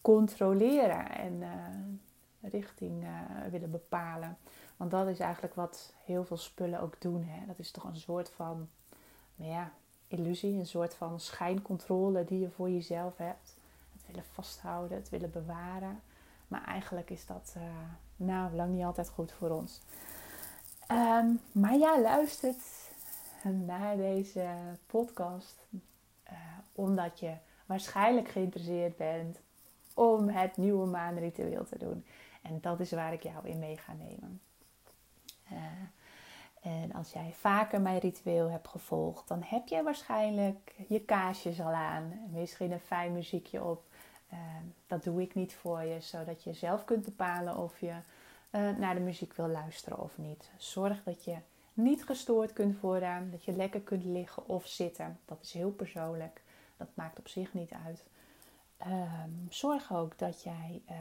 controleren 0.00 1.10
en 1.10 1.32
uh, 1.32 2.50
richting 2.50 3.02
uh, 3.02 3.10
willen 3.50 3.70
bepalen. 3.70 4.38
Want 4.76 4.90
dat 4.90 5.08
is 5.08 5.18
eigenlijk 5.18 5.54
wat 5.54 5.94
heel 6.04 6.24
veel 6.24 6.36
spullen 6.36 6.80
ook 6.80 7.00
doen. 7.00 7.24
Hè? 7.24 7.46
Dat 7.46 7.58
is 7.58 7.70
toch 7.70 7.84
een 7.84 7.96
soort 7.96 8.30
van 8.30 8.68
ja, 9.38 9.72
illusie, 10.08 10.58
een 10.58 10.66
soort 10.66 10.94
van 10.94 11.20
schijncontrole 11.20 12.24
die 12.24 12.40
je 12.40 12.50
voor 12.50 12.70
jezelf 12.70 13.16
hebt. 13.16 13.56
Het 13.92 14.06
willen 14.06 14.24
vasthouden, 14.32 14.96
het 14.96 15.08
willen 15.08 15.30
bewaren. 15.30 16.00
Maar 16.48 16.64
eigenlijk 16.64 17.10
is 17.10 17.26
dat 17.26 17.54
uh, 17.56 17.62
nou 18.16 18.54
lang 18.54 18.74
niet 18.74 18.84
altijd 18.84 19.08
goed 19.08 19.32
voor 19.32 19.50
ons. 19.50 19.80
Ehm, 20.86 21.26
maar 21.52 21.76
jij 21.76 22.00
luistert 22.02 22.62
naar 23.66 23.96
deze 23.96 24.48
podcast 24.86 25.66
uh, 26.30 26.38
omdat 26.72 27.20
je 27.20 27.34
waarschijnlijk 27.66 28.28
geïnteresseerd 28.28 28.96
bent 28.96 29.40
om 29.94 30.28
het 30.28 30.56
nieuwe 30.56 30.86
maanritueel 30.86 31.64
te 31.64 31.78
doen. 31.78 32.04
En 32.42 32.58
dat 32.60 32.80
is 32.80 32.92
waar 32.92 33.12
ik 33.12 33.22
jou 33.22 33.48
in 33.48 33.58
mee 33.58 33.76
ga 33.76 33.92
nemen. 33.92 34.40
Uh, 35.52 35.58
en 36.68 36.92
als 36.92 37.12
jij 37.12 37.32
vaker 37.32 37.80
mijn 37.80 37.98
ritueel 37.98 38.50
hebt 38.50 38.68
gevolgd, 38.68 39.28
dan 39.28 39.42
heb 39.44 39.68
je 39.68 39.82
waarschijnlijk 39.82 40.74
je 40.88 41.00
kaarsjes 41.00 41.60
al 41.60 41.72
aan. 41.72 42.12
Misschien 42.30 42.72
een 42.72 42.80
fijn 42.80 43.12
muziekje 43.12 43.64
op. 43.64 43.82
Uh, 44.32 44.38
dat 44.86 45.04
doe 45.04 45.22
ik 45.22 45.34
niet 45.34 45.54
voor 45.54 45.82
je, 45.82 46.00
zodat 46.00 46.42
je 46.42 46.52
zelf 46.52 46.84
kunt 46.84 47.04
bepalen 47.04 47.56
of 47.56 47.80
je 47.80 47.94
uh, 48.52 48.76
naar 48.76 48.94
de 48.94 49.00
muziek 49.00 49.34
wil 49.34 49.48
luisteren 49.48 49.98
of 49.98 50.18
niet. 50.18 50.50
Zorg 50.56 51.02
dat 51.02 51.24
je 51.24 51.36
niet 51.72 52.04
gestoord 52.04 52.52
kunt 52.52 52.80
worden, 52.80 53.30
dat 53.30 53.44
je 53.44 53.52
lekker 53.52 53.80
kunt 53.80 54.04
liggen 54.04 54.48
of 54.48 54.66
zitten. 54.66 55.18
Dat 55.24 55.38
is 55.42 55.52
heel 55.52 55.70
persoonlijk. 55.70 56.42
Dat 56.76 56.88
maakt 56.94 57.18
op 57.18 57.28
zich 57.28 57.54
niet 57.54 57.72
uit. 57.86 58.04
Um, 58.86 59.46
zorg 59.48 59.92
ook 59.92 60.18
dat 60.18 60.42
jij 60.42 60.82
uh, 60.90 60.96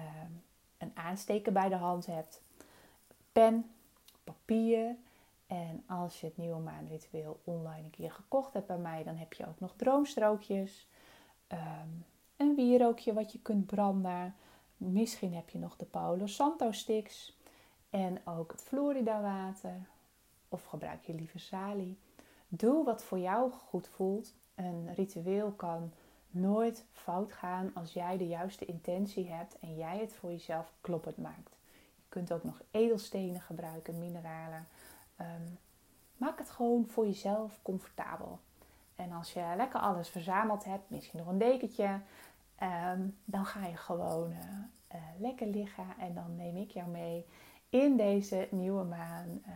een 0.77 0.91
aansteker 0.93 1.51
bij 1.51 1.69
de 1.69 1.75
hand 1.75 2.05
hebt. 2.05 2.41
Pen, 3.31 3.71
papier. 4.24 4.95
En 5.48 5.84
als 5.88 6.20
je 6.20 6.27
het 6.27 6.38
nieuwe 6.38 6.60
maanritueel 6.60 7.39
online 7.44 7.84
een 7.84 7.89
keer 7.89 8.12
gekocht 8.12 8.54
hebt 8.54 8.68
bij 8.68 8.77
mij, 8.77 9.04
dan 9.04 9.16
heb 9.16 9.34
je 9.34 9.48
ook 9.48 9.60
nog 9.60 9.74
droomstrookjes. 9.75 10.88
Um, 11.51 12.06
een 12.38 12.56
wierookje 12.56 13.13
wat 13.13 13.32
je 13.32 13.39
kunt 13.39 13.66
branden. 13.66 14.36
Misschien 14.77 15.34
heb 15.34 15.50
je 15.50 15.58
nog 15.58 15.75
de 15.75 15.86
Paolo 15.86 16.25
Santo 16.25 16.72
sticks. 16.72 17.38
En 17.89 18.22
ook 18.25 18.51
het 18.51 18.62
Florida 18.62 19.22
water. 19.22 19.88
Of 20.50 20.63
gebruik 20.63 21.04
je 21.04 21.13
liever 21.13 21.39
salie. 21.39 21.98
Doe 22.48 22.84
wat 22.84 23.04
voor 23.04 23.20
jou 23.20 23.51
goed 23.51 23.88
voelt. 23.88 24.34
Een 24.56 24.94
ritueel 24.94 25.51
kan 25.51 25.92
nooit 26.30 26.86
fout 26.92 27.34
gaan 27.34 27.72
als 27.74 27.94
jij 27.94 28.18
de 28.18 28.27
juiste 28.27 28.66
intentie 28.66 29.30
hebt 29.30 29.60
en 29.60 29.75
jij 29.75 29.98
het 29.98 30.13
voor 30.13 30.32
jezelf 30.32 30.74
kloppend 30.82 31.18
maakt. 31.18 31.56
Je 31.96 32.04
kunt 32.10 32.32
ook 32.32 32.44
nog 32.44 32.62
edelstenen 32.72 33.42
gebruiken, 33.42 34.00
mineralen. 34.00 34.68
Ehm, 35.17 35.50
maak 36.17 36.38
het 36.38 36.50
gewoon 36.50 36.88
voor 36.88 37.05
jezelf 37.05 37.59
comfortabel. 37.62 38.39
En 38.95 39.12
als 39.12 39.33
je 39.33 39.53
lekker 39.57 39.79
alles 39.79 40.09
verzameld 40.09 40.63
hebt, 40.63 40.89
misschien 40.89 41.19
nog 41.19 41.27
een 41.27 41.38
dekentje, 41.38 42.00
ehm, 42.55 43.01
dan 43.25 43.45
ga 43.45 43.65
je 43.65 43.77
gewoon 43.77 44.31
uh, 44.31 44.38
uh, 44.95 45.01
lekker 45.19 45.47
liggen 45.47 45.86
en 46.00 46.13
dan 46.13 46.36
neem 46.36 46.57
ik 46.57 46.71
jou 46.71 46.89
mee 46.89 47.25
in 47.69 47.97
deze 47.97 48.47
nieuwe 48.51 48.83
maan 48.83 49.41
uh, 49.47 49.53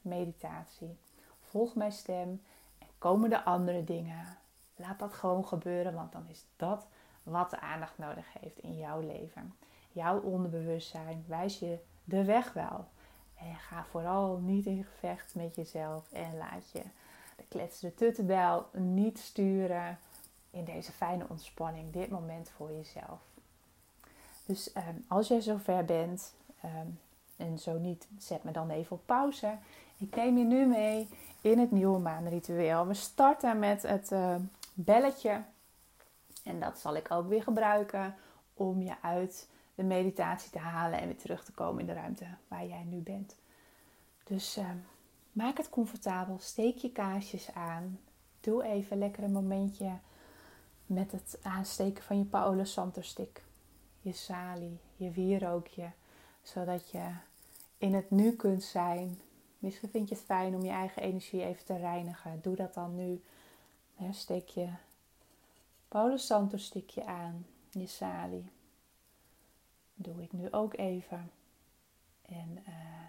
meditatie. 0.00 0.98
Volg 1.40 1.74
mijn 1.74 1.92
stem 1.92 2.42
en 2.78 2.86
komen 2.98 3.30
de 3.30 3.44
andere 3.44 3.84
dingen. 3.84 4.38
Laat 4.76 4.98
dat 4.98 5.12
gewoon 5.14 5.46
gebeuren, 5.46 5.94
want 5.94 6.12
dan 6.12 6.28
is 6.28 6.46
dat 6.56 6.86
wat 7.22 7.50
de 7.50 7.60
aandacht 7.60 7.98
nodig 7.98 8.26
heeft 8.40 8.58
in 8.58 8.76
jouw 8.76 9.00
leven. 9.00 9.54
Jouw 9.92 10.20
onderbewustzijn 10.20 11.24
wijst 11.26 11.60
je 11.60 11.78
de 12.04 12.24
weg 12.24 12.52
wel. 12.52 12.86
En 13.38 13.56
ga 13.56 13.84
vooral 13.90 14.36
niet 14.36 14.66
in 14.66 14.84
gevecht 14.84 15.34
met 15.34 15.54
jezelf 15.54 16.12
en 16.12 16.36
laat 16.36 16.70
je 16.72 16.82
de 17.36 17.44
kletsende 17.48 17.94
tuttenbel 17.94 18.66
niet 18.72 19.18
sturen 19.18 19.98
in 20.50 20.64
deze 20.64 20.92
fijne 20.92 21.26
ontspanning, 21.28 21.92
dit 21.92 22.10
moment 22.10 22.50
voor 22.56 22.72
jezelf. 22.72 23.20
Dus 24.46 24.70
um, 24.76 25.04
als 25.08 25.28
jij 25.28 25.40
zover 25.40 25.84
bent, 25.84 26.32
um, 26.64 26.98
en 27.36 27.58
zo 27.58 27.78
niet, 27.78 28.06
zet 28.18 28.44
me 28.44 28.50
dan 28.50 28.70
even 28.70 28.96
op 28.96 29.02
pauze. 29.06 29.56
Ik 29.98 30.16
neem 30.16 30.38
je 30.38 30.44
nu 30.44 30.66
mee 30.66 31.08
in 31.40 31.58
het 31.58 31.70
nieuwe 31.70 31.98
maanritueel. 31.98 32.86
We 32.86 32.94
starten 32.94 33.58
met 33.58 33.82
het 33.82 34.10
uh, 34.10 34.34
belletje. 34.74 35.42
En 36.44 36.60
dat 36.60 36.78
zal 36.78 36.96
ik 36.96 37.10
ook 37.10 37.28
weer 37.28 37.42
gebruiken 37.42 38.14
om 38.54 38.82
je 38.82 38.94
uit 39.02 39.48
de 39.76 39.82
meditatie 39.82 40.50
te 40.50 40.58
halen 40.58 41.00
en 41.00 41.06
weer 41.06 41.16
terug 41.16 41.44
te 41.44 41.52
komen 41.52 41.80
in 41.80 41.86
de 41.86 41.92
ruimte 41.92 42.26
waar 42.48 42.66
jij 42.66 42.84
nu 42.84 42.98
bent. 42.98 43.36
Dus 44.24 44.58
uh, 44.58 44.70
maak 45.32 45.56
het 45.56 45.68
comfortabel, 45.68 46.38
steek 46.40 46.76
je 46.76 46.92
kaarsjes 46.92 47.54
aan. 47.54 47.98
Doe 48.40 48.64
even 48.64 48.98
lekker 48.98 49.22
een 49.22 49.32
momentje 49.32 49.92
met 50.86 51.12
het 51.12 51.38
aansteken 51.42 52.04
van 52.04 52.18
je 52.18 52.24
Paolo 52.24 52.64
Santo 52.64 53.00
stick. 53.00 53.42
Je 54.00 54.12
sali, 54.12 54.78
je 54.96 55.10
wierookje 55.10 55.90
zodat 56.42 56.90
je 56.90 57.10
in 57.78 57.94
het 57.94 58.10
nu 58.10 58.32
kunt 58.32 58.62
zijn. 58.62 59.20
Misschien 59.58 59.88
vind 59.88 60.08
je 60.08 60.14
het 60.14 60.24
fijn 60.24 60.54
om 60.54 60.62
je 60.62 60.70
eigen 60.70 61.02
energie 61.02 61.44
even 61.44 61.64
te 61.64 61.76
reinigen. 61.76 62.40
Doe 62.42 62.56
dat 62.56 62.74
dan 62.74 62.96
nu. 62.96 63.22
steek 64.10 64.48
je 64.48 64.68
Paulus 65.88 66.26
Santo 66.26 66.56
stikje 66.56 67.04
aan, 67.04 67.46
je 67.70 67.86
sali. 67.86 68.50
Doe 69.98 70.22
ik 70.22 70.32
nu 70.32 70.52
ook 70.52 70.76
even. 70.76 71.30
En 72.22 72.64
uh, 72.68 73.06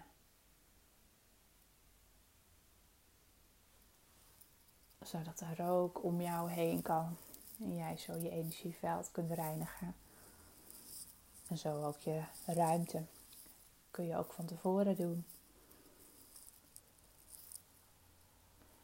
zodat 5.02 5.38
de 5.38 5.54
rook 5.54 6.04
om 6.04 6.20
jou 6.20 6.50
heen 6.50 6.82
kan. 6.82 7.16
En 7.60 7.74
jij 7.74 7.96
zo 7.96 8.16
je 8.16 8.30
energieveld 8.30 9.10
kunt 9.10 9.30
reinigen. 9.30 9.94
En 11.48 11.58
zo 11.58 11.84
ook 11.84 11.98
je 11.98 12.22
ruimte 12.46 13.04
kun 13.90 14.06
je 14.06 14.16
ook 14.16 14.32
van 14.32 14.44
tevoren 14.44 14.96
doen. 14.96 15.24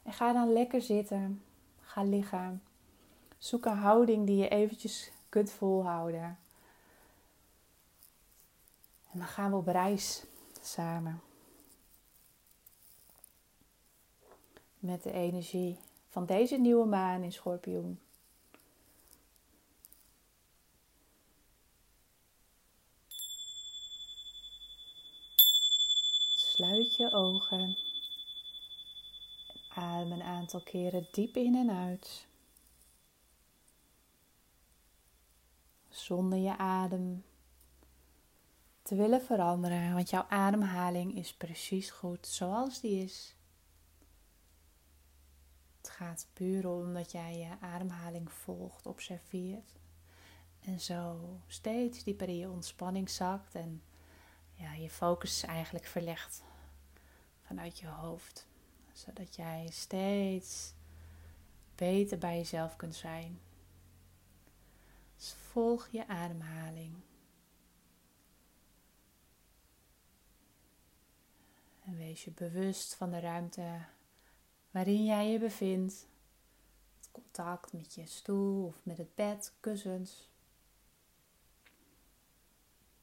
En 0.03 0.13
ga 0.13 0.33
dan 0.33 0.53
lekker 0.53 0.83
zitten. 0.83 1.43
Ga 1.81 2.03
liggen. 2.03 2.63
Zoek 3.39 3.65
een 3.65 3.77
houding 3.77 4.27
die 4.27 4.37
je 4.37 4.49
eventjes 4.49 5.11
kunt 5.29 5.51
volhouden. 5.51 6.39
En 9.15 9.21
dan 9.21 9.29
gaan 9.29 9.51
we 9.51 9.57
op 9.57 9.67
reis 9.67 10.25
samen. 10.63 11.23
Met 14.79 15.03
de 15.03 15.13
energie 15.13 15.79
van 16.09 16.27
deze 16.27 16.57
nieuwe 16.57 16.87
maan 16.87 17.23
in 17.23 17.33
Schorpioen. 17.33 18.01
Sluit 26.35 26.97
je 26.97 27.13
ogen. 27.13 27.79
Adem 29.69 30.13
een 30.13 30.23
aantal 30.23 30.63
keren 30.63 31.09
diep 31.11 31.37
in 31.37 31.55
en 31.55 31.71
uit. 31.71 32.27
Zonder 35.89 36.39
je 36.39 36.57
adem 36.57 37.25
te 38.85 38.95
willen 38.95 39.23
veranderen, 39.23 39.95
want 39.95 40.11
jouw 40.11 40.27
ademhaling 40.29 41.17
is 41.17 41.35
precies 41.35 41.91
goed 41.91 42.27
zoals 42.27 42.81
die 42.81 43.03
is. 43.05 43.37
Het 45.77 45.91
gaat 45.91 46.27
puur 46.33 46.69
om 46.69 46.95
dat 46.95 47.13
jij 47.13 47.39
je 47.39 47.57
ademhaling 47.61 48.33
volgt, 48.33 48.87
observeert 48.87 49.73
en 50.61 50.81
zo 50.81 51.21
steeds 51.47 52.05
dieper 52.05 52.29
in 52.29 52.37
je 52.37 52.51
ontspanning 52.51 53.11
zakt 53.11 53.55
en 53.55 53.83
ja, 54.55 54.73
je 54.73 54.91
focus 54.91 55.43
eigenlijk 55.43 55.87
verlegt 55.87 56.43
vanuit 57.43 57.79
je 57.79 57.87
hoofd. 57.87 58.47
Zodat 58.93 59.37
jij 59.37 59.69
steeds 59.71 60.75
beter 61.75 62.19
bij 62.19 62.37
jezelf 62.37 62.77
kunt 62.77 62.95
zijn. 62.95 63.41
Dus 65.17 65.37
volg 65.51 65.89
je 65.91 66.09
ademhaling. 66.09 66.95
En 71.85 71.97
wees 71.97 72.25
je 72.25 72.31
bewust 72.31 72.95
van 72.95 73.11
de 73.11 73.21
ruimte 73.21 73.85
waarin 74.71 75.05
jij 75.05 75.31
je 75.31 75.39
bevindt. 75.39 76.07
Het 76.99 77.09
contact 77.13 77.73
met 77.73 77.95
je 77.95 78.07
stoel 78.07 78.67
of 78.67 78.81
met 78.83 78.99
het 78.99 79.15
bed, 79.15 79.53
kussens. 79.61 80.31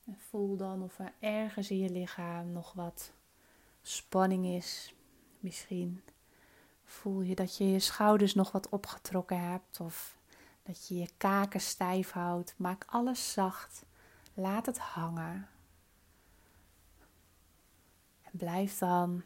En 0.05 0.17
voel 0.29 0.57
dan 0.57 0.83
of 0.83 0.99
er 0.99 1.13
ergens 1.19 1.69
in 1.69 1.77
je 1.77 1.89
lichaam 1.89 2.51
nog 2.51 2.73
wat 2.73 3.11
spanning 3.81 4.45
is. 4.45 4.95
Misschien 5.39 6.03
voel 6.83 7.21
je 7.21 7.35
dat 7.35 7.57
je 7.57 7.71
je 7.71 7.79
schouders 7.79 8.33
nog 8.33 8.51
wat 8.51 8.69
opgetrokken 8.69 9.49
hebt 9.49 9.79
of 9.79 10.17
dat 10.63 10.87
je 10.87 10.97
je 10.97 11.09
kaken 11.17 11.61
stijf 11.61 12.11
houdt. 12.11 12.53
Maak 12.57 12.85
alles 12.87 13.33
zacht. 13.33 13.85
Laat 14.33 14.65
het 14.65 14.77
hangen. 14.77 15.49
Blijf 18.31 18.77
dan 18.77 19.23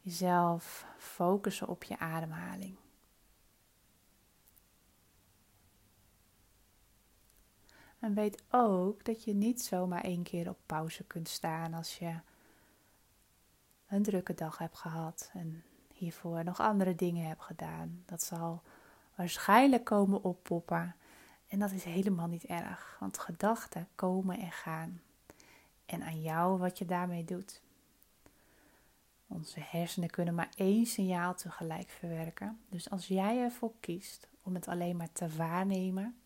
jezelf 0.00 0.86
focussen 0.98 1.68
op 1.68 1.84
je 1.84 1.98
ademhaling. 1.98 2.76
En 7.98 8.14
weet 8.14 8.42
ook 8.50 9.04
dat 9.04 9.24
je 9.24 9.34
niet 9.34 9.62
zomaar 9.62 10.04
één 10.04 10.22
keer 10.22 10.48
op 10.48 10.58
pauze 10.66 11.04
kunt 11.04 11.28
staan 11.28 11.74
als 11.74 11.98
je 11.98 12.20
een 13.88 14.02
drukke 14.02 14.34
dag 14.34 14.58
hebt 14.58 14.78
gehad 14.78 15.30
en 15.32 15.64
hiervoor 15.92 16.44
nog 16.44 16.60
andere 16.60 16.94
dingen 16.94 17.26
hebt 17.26 17.42
gedaan. 17.42 18.02
Dat 18.06 18.22
zal 18.22 18.62
waarschijnlijk 19.14 19.84
komen 19.84 20.24
oppoppen. 20.24 20.96
En 21.48 21.58
dat 21.58 21.70
is 21.70 21.84
helemaal 21.84 22.26
niet 22.26 22.44
erg, 22.44 22.96
want 23.00 23.18
gedachten 23.18 23.88
komen 23.94 24.38
en 24.38 24.52
gaan. 24.52 25.00
En 25.86 26.02
aan 26.02 26.20
jou 26.20 26.58
wat 26.58 26.78
je 26.78 26.84
daarmee 26.84 27.24
doet. 27.24 27.62
Onze 29.28 29.60
hersenen 29.60 30.10
kunnen 30.10 30.34
maar 30.34 30.52
één 30.56 30.86
signaal 30.86 31.34
tegelijk 31.34 31.88
verwerken. 31.90 32.60
Dus 32.68 32.90
als 32.90 33.06
jij 33.06 33.38
ervoor 33.38 33.72
kiest 33.80 34.28
om 34.42 34.54
het 34.54 34.68
alleen 34.68 34.96
maar 34.96 35.12
te 35.12 35.28
waarnemen 35.28 36.20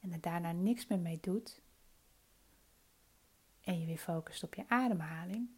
en 0.00 0.12
er 0.12 0.20
daarna 0.20 0.52
niks 0.52 0.86
meer 0.86 0.98
mee 0.98 1.18
doet, 1.20 1.60
en 3.60 3.80
je 3.80 3.86
weer 3.86 3.98
focust 3.98 4.42
op 4.42 4.54
je 4.54 4.64
ademhaling, 4.68 5.48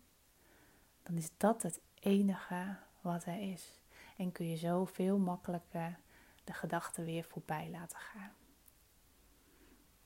dan 1.03 1.17
is 1.17 1.31
dat 1.37 1.63
het 1.63 1.81
enige 2.01 2.77
wat 3.01 3.25
er 3.25 3.51
is. 3.53 3.81
En 4.17 4.33
kun 4.33 4.49
je 4.49 4.57
zo 4.57 4.85
veel 4.85 5.19
makkelijker 5.19 5.99
de 6.45 6.53
gedachten 6.53 7.05
weer 7.05 7.25
voorbij 7.25 7.71
laten 7.71 7.99
gaan. 7.99 8.33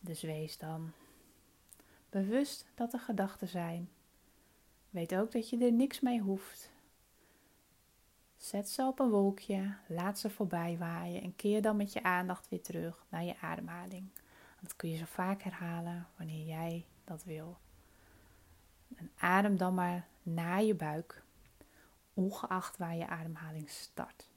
Dus 0.00 0.22
wees 0.22 0.58
dan 0.58 0.92
bewust 2.10 2.66
dat 2.74 2.92
er 2.92 3.00
gedachten 3.00 3.48
zijn. 3.48 3.90
Weet 4.90 5.14
ook 5.14 5.32
dat 5.32 5.50
je 5.50 5.64
er 5.64 5.72
niks 5.72 6.00
mee 6.00 6.20
hoeft. 6.20 6.72
Zet 8.44 8.68
ze 8.68 8.82
op 8.82 8.98
een 8.98 9.10
wolkje, 9.10 9.74
laat 9.86 10.18
ze 10.18 10.30
voorbij 10.30 10.78
waaien 10.78 11.22
en 11.22 11.36
keer 11.36 11.62
dan 11.62 11.76
met 11.76 11.92
je 11.92 12.02
aandacht 12.02 12.48
weer 12.48 12.62
terug 12.62 13.04
naar 13.08 13.24
je 13.24 13.40
ademhaling. 13.40 14.08
Dat 14.60 14.76
kun 14.76 14.88
je 14.88 14.96
zo 14.96 15.04
vaak 15.04 15.42
herhalen 15.42 16.08
wanneer 16.16 16.46
jij 16.46 16.86
dat 17.04 17.24
wil. 17.24 17.58
En 18.94 19.10
adem 19.16 19.56
dan 19.56 19.74
maar 19.74 20.06
naar 20.22 20.62
je 20.62 20.74
buik, 20.74 21.22
ongeacht 22.14 22.76
waar 22.76 22.94
je 22.94 23.06
ademhaling 23.06 23.70
start. 23.70 24.28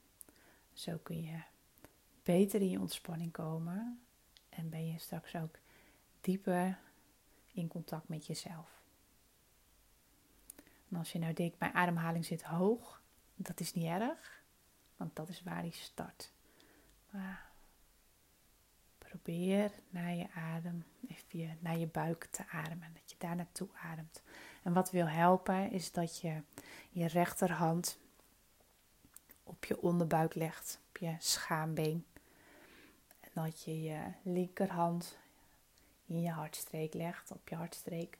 Zo 0.72 0.98
kun 1.02 1.22
je 1.22 1.40
beter 2.22 2.60
in 2.60 2.70
je 2.70 2.80
ontspanning 2.80 3.32
komen 3.32 4.00
en 4.48 4.70
ben 4.70 4.86
je 4.86 4.98
straks 4.98 5.36
ook 5.36 5.58
dieper 6.20 6.78
in 7.52 7.68
contact 7.68 8.08
met 8.08 8.26
jezelf. 8.26 8.82
En 10.88 10.96
als 10.96 11.12
je 11.12 11.18
nou 11.18 11.32
denkt, 11.32 11.58
mijn 11.58 11.74
ademhaling 11.74 12.24
zit 12.24 12.42
hoog, 12.42 12.98
dat 13.38 13.60
is 13.60 13.74
niet 13.74 13.86
erg, 13.86 14.42
want 14.96 15.16
dat 15.16 15.28
is 15.28 15.42
waar 15.42 15.62
die 15.62 15.72
start. 15.72 16.32
Maar 17.10 17.50
probeer 18.98 19.72
naar 19.90 20.14
je 20.14 20.30
adem, 20.30 20.84
even 21.08 21.58
naar 21.60 21.78
je 21.78 21.86
buik 21.86 22.24
te 22.24 22.48
ademen, 22.48 22.92
dat 22.92 23.10
je 23.10 23.16
daar 23.18 23.36
naartoe 23.36 23.68
ademt. 23.82 24.22
En 24.62 24.72
wat 24.72 24.90
wil 24.90 25.08
helpen 25.08 25.70
is 25.70 25.92
dat 25.92 26.20
je 26.20 26.42
je 26.90 27.06
rechterhand 27.06 27.98
op 29.42 29.64
je 29.64 29.82
onderbuik 29.82 30.34
legt, 30.34 30.80
op 30.88 30.96
je 30.96 31.16
schaambeen. 31.18 32.06
En 33.20 33.30
dat 33.34 33.62
je 33.62 33.82
je 33.82 34.00
linkerhand 34.22 35.18
in 36.06 36.20
je 36.20 36.30
hartstreek 36.30 36.94
legt, 36.94 37.30
op 37.30 37.48
je 37.48 37.54
hartstreek. 37.54 38.18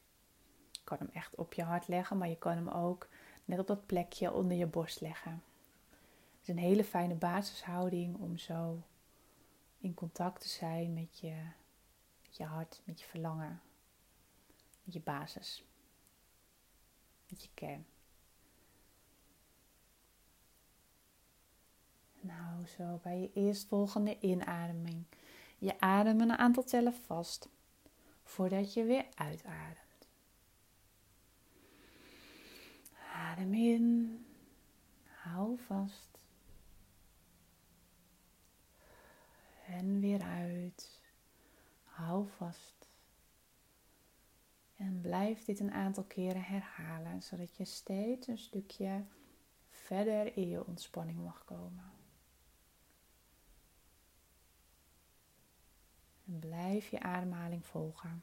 Je 0.70 0.80
kan 0.84 0.98
hem 0.98 1.10
echt 1.12 1.34
op 1.34 1.52
je 1.52 1.62
hart 1.62 1.88
leggen, 1.88 2.18
maar 2.18 2.28
je 2.28 2.38
kan 2.38 2.52
hem 2.52 2.68
ook 2.68 3.08
net 3.48 3.58
op 3.58 3.66
dat 3.66 3.86
plekje 3.86 4.32
onder 4.32 4.56
je 4.56 4.66
borst 4.66 5.00
leggen. 5.00 5.42
Het 6.38 6.40
is 6.42 6.48
een 6.48 6.58
hele 6.58 6.84
fijne 6.84 7.14
basishouding 7.14 8.16
om 8.16 8.38
zo 8.38 8.82
in 9.78 9.94
contact 9.94 10.40
te 10.40 10.48
zijn 10.48 10.92
met 10.92 11.18
je, 11.18 11.34
met 12.22 12.36
je 12.36 12.44
hart, 12.44 12.80
met 12.84 13.00
je 13.00 13.06
verlangen, 13.06 13.60
met 14.84 14.94
je 14.94 15.00
basis, 15.00 15.64
met 17.28 17.42
je 17.42 17.48
kern. 17.54 17.86
Nou, 22.20 22.66
zo 22.66 23.00
bij 23.02 23.20
je 23.20 23.30
eerstvolgende 23.34 24.18
inademing. 24.20 25.04
Je 25.58 25.80
adem 25.80 26.20
een 26.20 26.38
aantal 26.38 26.64
tellen 26.64 26.94
vast 26.94 27.48
voordat 28.22 28.72
je 28.72 28.84
weer 28.84 29.06
uitademt. 29.14 29.87
Adem 33.38 33.54
in, 33.54 34.26
hou 35.04 35.58
vast. 35.58 36.18
En 39.66 40.00
weer 40.00 40.22
uit. 40.22 41.02
Hou 41.84 42.28
vast. 42.28 42.88
En 44.76 45.00
blijf 45.00 45.44
dit 45.44 45.60
een 45.60 45.72
aantal 45.72 46.04
keren 46.04 46.42
herhalen, 46.42 47.22
zodat 47.22 47.56
je 47.56 47.64
steeds 47.64 48.26
een 48.26 48.38
stukje 48.38 49.04
verder 49.68 50.36
in 50.36 50.48
je 50.48 50.66
ontspanning 50.66 51.18
mag 51.18 51.44
komen. 51.44 51.92
En 56.26 56.38
blijf 56.38 56.88
je 56.88 57.00
ademhaling 57.00 57.66
volgen. 57.66 58.22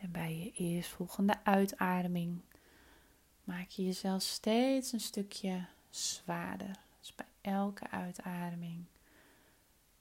En 0.00 0.10
bij 0.10 0.36
je 0.38 0.52
eerstvolgende 0.52 1.44
uitademing 1.44 2.40
maak 3.44 3.68
je 3.68 3.84
jezelf 3.84 4.22
steeds 4.22 4.92
een 4.92 5.00
stukje 5.00 5.66
zwaarder. 5.90 6.78
Dus 6.98 7.14
bij 7.14 7.26
elke 7.40 7.90
uitademing 7.90 8.84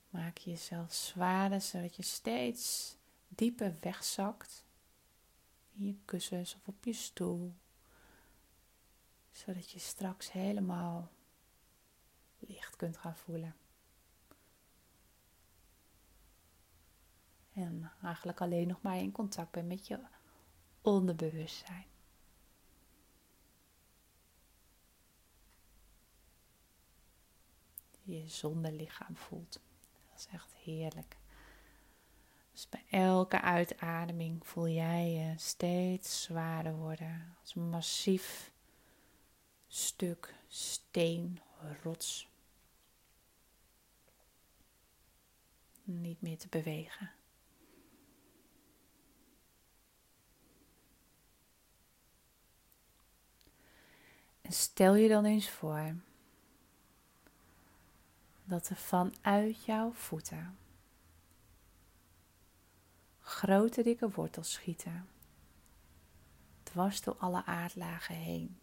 maak 0.09 0.37
je 0.37 0.49
jezelf 0.49 0.93
zwaarder, 0.93 1.61
zodat 1.61 1.95
je 1.95 2.03
steeds 2.03 2.95
dieper 3.27 3.75
wegzakt 3.79 4.63
in 5.75 5.85
je 5.85 5.95
kussens 6.05 6.55
of 6.55 6.67
op 6.67 6.83
je 6.83 6.93
stoel 6.93 7.53
zodat 9.31 9.71
je 9.71 9.79
straks 9.79 10.31
helemaal 10.31 11.09
licht 12.39 12.75
kunt 12.75 12.97
gaan 12.97 13.15
voelen. 13.15 13.55
En 17.59 17.91
eigenlijk 18.03 18.41
alleen 18.41 18.67
nog 18.67 18.81
maar 18.81 18.97
in 18.97 19.11
contact 19.11 19.51
bent 19.51 19.67
met 19.67 19.87
je 19.87 19.99
onderbewustzijn. 20.81 21.85
Je 28.01 28.27
zonder 28.27 28.71
lichaam 28.71 29.15
voelt. 29.17 29.61
Dat 30.09 30.19
is 30.19 30.27
echt 30.31 30.53
heerlijk. 30.53 31.17
Dus 32.51 32.69
bij 32.69 32.85
elke 32.89 33.41
uitademing 33.41 34.47
voel 34.47 34.67
jij 34.67 35.11
je 35.11 35.37
steeds 35.37 36.21
zwaarder 36.21 36.75
worden. 36.75 37.35
Als 37.41 37.55
een 37.55 37.69
massief 37.69 38.51
stuk 39.67 40.35
steen, 40.47 41.39
rots. 41.83 42.29
Niet 45.83 46.21
meer 46.21 46.37
te 46.37 46.47
bewegen. 46.47 47.18
En 54.49 54.55
stel 54.55 54.95
je 54.95 55.07
dan 55.07 55.25
eens 55.25 55.49
voor 55.49 55.95
dat 58.43 58.69
er 58.69 58.75
vanuit 58.75 59.63
jouw 59.63 59.91
voeten 59.91 60.57
grote 63.19 63.83
dikke 63.83 64.09
wortels 64.09 64.51
schieten, 64.51 65.09
dwars 66.63 67.01
door 67.01 67.15
alle 67.17 67.45
aardlagen 67.45 68.15
heen 68.15 68.59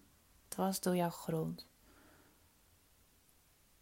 dwars 0.49 0.81
door 0.81 0.96
jouw 0.96 1.11
grond. 1.11 1.66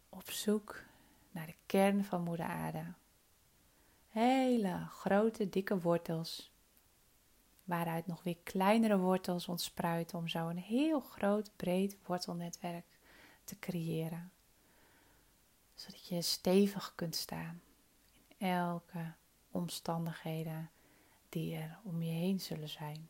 Op 0.09 0.31
zoek 0.31 0.83
naar 1.31 1.45
de 1.45 1.55
kern 1.65 2.03
van 2.03 2.23
Moeder 2.23 2.45
Aarde. 2.45 2.93
Hele 4.09 4.85
grote, 4.89 5.49
dikke 5.49 5.79
wortels. 5.79 6.54
Waaruit 7.65 8.07
nog 8.07 8.23
weer 8.23 8.37
kleinere 8.43 8.97
wortels 8.97 9.47
ontspruiten 9.47 10.17
om 10.17 10.27
zo 10.27 10.47
een 10.47 10.57
heel 10.57 10.99
groot, 10.99 11.51
breed 11.55 11.97
wortelnetwerk 12.05 12.85
te 13.43 13.59
creëren. 13.59 14.31
Zodat 15.75 16.07
je 16.07 16.21
stevig 16.21 16.93
kunt 16.95 17.15
staan 17.15 17.61
in 18.37 18.47
elke 18.47 19.13
omstandigheden 19.51 20.69
die 21.29 21.55
er 21.55 21.79
om 21.83 22.01
je 22.01 22.11
heen 22.11 22.39
zullen 22.39 22.69
zijn. 22.69 23.09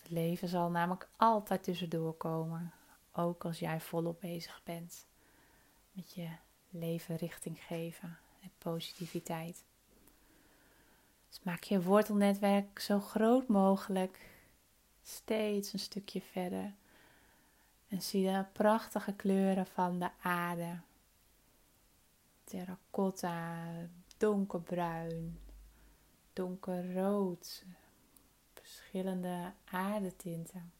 Het 0.00 0.10
leven 0.10 0.48
zal 0.48 0.70
namelijk 0.70 1.08
altijd 1.16 1.62
tussendoor 1.62 2.14
komen, 2.14 2.72
ook 3.12 3.44
als 3.44 3.58
jij 3.58 3.80
volop 3.80 4.20
bezig 4.20 4.60
bent 4.64 5.06
met 5.92 6.12
je 6.12 6.28
leven 6.70 7.16
richting 7.16 7.58
geven 7.64 8.18
positiviteit. 8.58 9.64
Dus 11.28 11.40
maak 11.42 11.62
je 11.62 11.82
wortelnetwerk 11.82 12.78
zo 12.78 13.00
groot 13.00 13.48
mogelijk, 13.48 14.30
steeds 15.02 15.72
een 15.72 15.78
stukje 15.78 16.20
verder. 16.20 16.74
En 17.88 18.02
zie 18.02 18.26
de 18.26 18.44
prachtige 18.52 19.12
kleuren 19.14 19.66
van 19.66 19.98
de 19.98 20.10
aarde 20.22 20.78
terracotta, 22.44 23.66
donkerbruin, 24.16 25.38
donkerrood, 26.32 27.64
verschillende 28.54 29.52
aardetinten. 29.64 30.72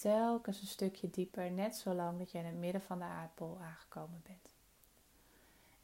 Telkens 0.00 0.60
een 0.60 0.66
stukje 0.66 1.10
dieper, 1.10 1.50
net 1.50 1.76
zolang 1.76 2.18
dat 2.18 2.30
je 2.30 2.38
in 2.38 2.44
het 2.44 2.54
midden 2.54 2.82
van 2.82 2.98
de 2.98 3.04
aardbol 3.04 3.58
aangekomen 3.60 4.22
bent. 4.26 4.54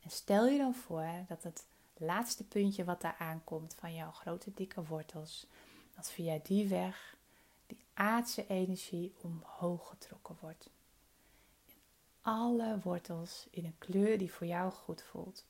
En 0.03 0.11
stel 0.11 0.46
je 0.46 0.59
dan 0.59 0.75
voor 0.75 1.09
dat 1.29 1.42
het 1.42 1.64
laatste 1.96 2.44
puntje 2.44 2.85
wat 2.85 3.01
daar 3.01 3.16
aankomt 3.18 3.75
van 3.75 3.94
jouw 3.94 4.11
grote 4.11 4.51
dikke 4.55 4.85
wortels, 4.85 5.46
dat 5.94 6.11
via 6.11 6.38
die 6.42 6.68
weg 6.68 7.16
die 7.66 7.85
aardse 7.94 8.46
energie 8.46 9.14
omhoog 9.20 9.88
getrokken 9.88 10.37
wordt. 10.40 10.68
In 11.66 11.75
alle 12.22 12.79
wortels 12.83 13.46
in 13.51 13.64
een 13.64 13.79
kleur 13.79 14.18
die 14.18 14.33
voor 14.33 14.46
jou 14.46 14.72
goed 14.72 15.03
voelt. 15.03 15.44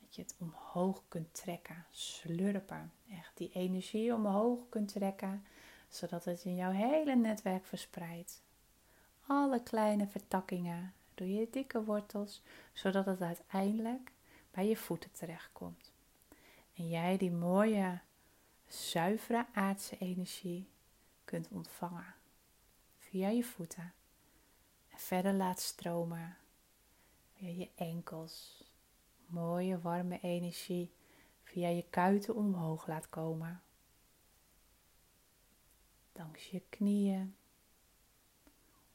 Dat 0.00 0.14
je 0.14 0.22
het 0.22 0.34
omhoog 0.38 1.02
kunt 1.08 1.34
trekken, 1.34 1.84
slurpen. 1.90 2.92
Echt 3.10 3.36
die 3.36 3.50
energie 3.52 4.14
omhoog 4.14 4.58
kunt 4.68 4.92
trekken, 4.92 5.44
zodat 5.88 6.24
het 6.24 6.44
in 6.44 6.54
jouw 6.54 6.70
hele 6.70 7.16
netwerk 7.16 7.64
verspreidt. 7.64 8.42
Alle 9.26 9.62
kleine 9.62 10.06
vertakkingen 10.06 10.92
door 11.14 11.26
je 11.26 11.48
dikke 11.50 11.84
wortels, 11.84 12.42
zodat 12.72 13.06
het 13.06 13.20
uiteindelijk 13.20 14.12
bij 14.50 14.68
je 14.68 14.76
voeten 14.76 15.12
terechtkomt. 15.12 15.92
En 16.74 16.88
jij 16.88 17.16
die 17.16 17.30
mooie, 17.30 18.00
zuivere 18.66 19.46
aardse 19.52 19.98
energie 19.98 20.68
kunt 21.24 21.48
ontvangen 21.48 22.14
via 22.98 23.28
je 23.28 23.44
voeten. 23.44 23.92
En 24.90 24.98
verder 24.98 25.32
laat 25.32 25.60
stromen 25.60 26.36
via 27.36 27.48
je 27.48 27.68
enkels. 27.74 28.64
Mooie, 29.26 29.80
warme 29.80 30.20
energie 30.20 30.90
via 31.42 31.68
je 31.68 31.84
kuiten 31.90 32.34
omhoog 32.34 32.86
laat 32.86 33.08
komen. 33.08 33.62
Langs 36.18 36.50
je 36.50 36.62
knieën. 36.68 37.36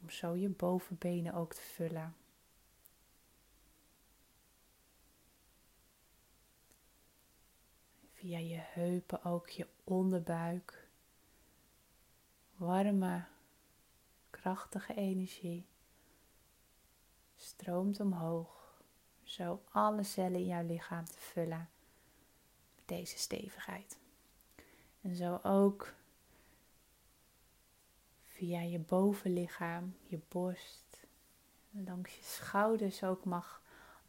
Om 0.02 0.10
zo 0.10 0.36
je 0.36 0.50
bovenbenen 0.50 1.34
ook 1.34 1.54
te 1.54 1.62
vullen. 1.62 2.16
Via 8.14 8.38
je 8.38 8.58
heupen 8.58 9.24
ook 9.24 9.50
je 9.50 9.68
onderbuik. 9.84 10.88
Warme, 12.56 13.26
krachtige 14.30 14.94
energie 14.94 15.66
stroomt 17.36 18.00
omhoog. 18.00 18.82
Zo 19.24 19.64
alle 19.72 20.04
cellen 20.04 20.40
in 20.40 20.46
jouw 20.46 20.66
lichaam 20.66 21.06
te 21.06 21.20
vullen 21.20 21.70
met 22.76 22.88
deze 22.88 23.18
stevigheid. 23.18 23.98
En 25.02 25.16
zo 25.16 25.40
ook 25.44 25.94
via 28.44 28.62
je 28.62 28.80
bovenlichaam, 28.80 29.96
je 30.08 30.20
borst, 30.28 31.08
langs 31.72 32.16
je 32.16 32.24
schouders 32.24 33.04
ook 33.04 33.26
mag 33.26 33.62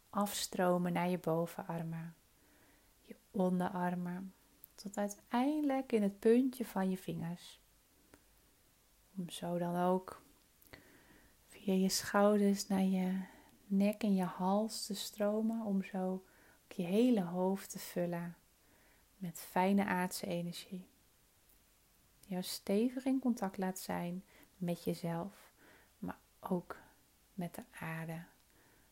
afstromen 0.09 0.93
naar 0.93 1.09
je 1.09 1.19
bovenarmen 1.19 2.15
onderarmen, 3.31 4.33
tot 4.75 4.97
uiteindelijk 4.97 5.91
in 5.91 6.03
het 6.03 6.19
puntje 6.19 6.65
van 6.65 6.89
je 6.89 6.97
vingers. 6.97 7.59
Om 9.17 9.29
zo 9.29 9.57
dan 9.57 9.75
ook 9.75 10.21
via 11.47 11.73
je 11.73 11.89
schouders 11.89 12.67
naar 12.67 12.83
je 12.83 13.21
nek 13.65 14.03
en 14.03 14.15
je 14.15 14.23
hals 14.23 14.85
te 14.85 14.95
stromen, 14.95 15.65
om 15.65 15.83
zo 15.83 16.11
ook 16.63 16.71
je 16.71 16.83
hele 16.83 17.21
hoofd 17.21 17.69
te 17.69 17.79
vullen 17.79 18.35
met 19.17 19.39
fijne 19.39 19.85
aardse 19.85 20.27
energie. 20.27 20.87
Jou 22.25 22.43
stevig 22.43 23.05
in 23.05 23.19
contact 23.19 23.57
laat 23.57 23.79
zijn 23.79 24.23
met 24.57 24.83
jezelf, 24.83 25.53
maar 25.97 26.17
ook 26.39 26.77
met 27.33 27.55
de 27.55 27.63
aarde. 27.79 28.23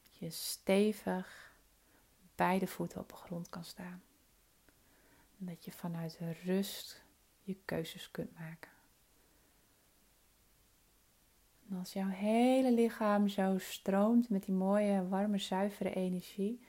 Dat 0.04 0.18
je 0.18 0.30
stevig 0.30 1.56
beide 2.36 2.68
voeten 2.68 3.00
op 3.00 3.10
de 3.10 3.16
grond 3.16 3.50
kan 3.50 3.64
staan 3.64 4.02
dat 5.46 5.66
je 5.66 5.72
vanuit 5.72 6.20
rust 6.44 7.04
je 7.44 7.58
keuzes 7.66 8.12
kunt 8.12 8.40
maken. 8.40 8.72
En 11.70 11.78
als 11.78 11.94
jouw 11.94 12.08
hele 12.08 12.72
lichaam 12.72 13.28
zo 13.28 13.58
stroomt 13.58 14.30
met 14.30 14.44
die 14.44 14.56
mooie, 14.56 15.08
warme, 15.08 15.38
zuivere 15.38 15.94
energie, 15.94 16.60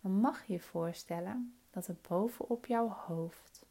dan 0.00 0.12
mag 0.12 0.46
je 0.46 0.52
je 0.52 0.60
voorstellen 0.60 1.58
dat 1.70 1.86
er 1.86 1.96
bovenop 2.08 2.66
jouw 2.66 2.88
hoofd 2.88 3.66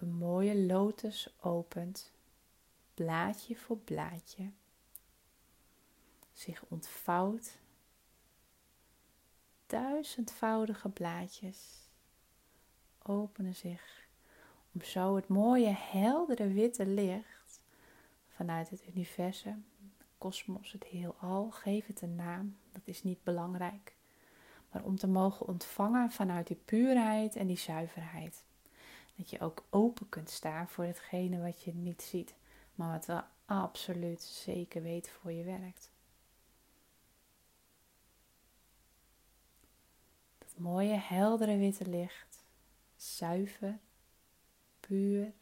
een 0.00 0.14
mooie 0.14 0.56
lotus 0.66 1.34
opent, 1.40 2.12
blaadje 2.94 3.56
voor 3.56 3.76
blaadje, 3.76 4.50
zich 6.32 6.64
ontvouwt, 6.68 7.58
duizendvoudige 9.66 10.88
blaadjes 10.88 11.88
openen 13.02 13.54
zich 13.54 14.08
om 14.72 14.82
zo 14.82 15.16
het 15.16 15.28
mooie, 15.28 15.76
heldere 15.78 16.48
witte 16.48 16.86
licht 16.86 17.60
vanuit 18.28 18.70
het 18.70 18.86
universum, 18.94 19.64
kosmos, 20.18 20.72
het 20.72 20.84
heelal, 20.84 21.50
geef 21.50 21.86
het 21.86 22.02
een 22.02 22.16
naam, 22.16 22.56
dat 22.72 22.82
is 22.84 23.02
niet 23.02 23.22
belangrijk, 23.22 23.94
maar 24.70 24.84
om 24.84 24.96
te 24.96 25.06
mogen 25.06 25.46
ontvangen 25.46 26.10
vanuit 26.10 26.46
die 26.46 26.60
puurheid 26.64 27.36
en 27.36 27.46
die 27.46 27.58
zuiverheid. 27.58 28.44
Dat 29.20 29.30
je 29.30 29.40
ook 29.40 29.64
open 29.70 30.08
kunt 30.08 30.30
staan 30.30 30.68
voor 30.68 30.84
hetgene 30.84 31.40
wat 31.40 31.62
je 31.62 31.74
niet 31.74 32.02
ziet, 32.02 32.34
maar 32.74 32.92
wat 32.92 33.06
wel 33.06 33.22
absoluut 33.44 34.22
zeker 34.22 34.82
weet 34.82 35.10
voor 35.10 35.32
je 35.32 35.44
werkt. 35.44 35.90
Dat 40.38 40.58
mooie, 40.58 40.94
heldere 40.94 41.56
witte 41.56 41.86
licht 41.86 42.42
zuiver, 42.96 43.78
puur, 44.80 45.32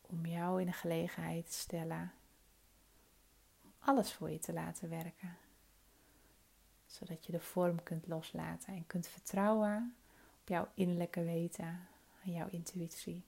om 0.00 0.26
jou 0.26 0.60
in 0.60 0.66
de 0.66 0.72
gelegenheid 0.72 1.46
te 1.46 1.52
stellen 1.52 2.12
om 3.64 3.72
alles 3.78 4.12
voor 4.12 4.30
je 4.30 4.38
te 4.38 4.52
laten 4.52 4.88
werken, 4.88 5.36
zodat 6.86 7.26
je 7.26 7.32
de 7.32 7.40
vorm 7.40 7.82
kunt 7.82 8.06
loslaten 8.06 8.74
en 8.74 8.86
kunt 8.86 9.06
vertrouwen 9.06 9.96
jouw 10.48 10.68
innerlijke 10.74 11.24
weten 11.24 11.80
en 12.24 12.32
jouw 12.32 12.48
intuïtie. 12.50 13.22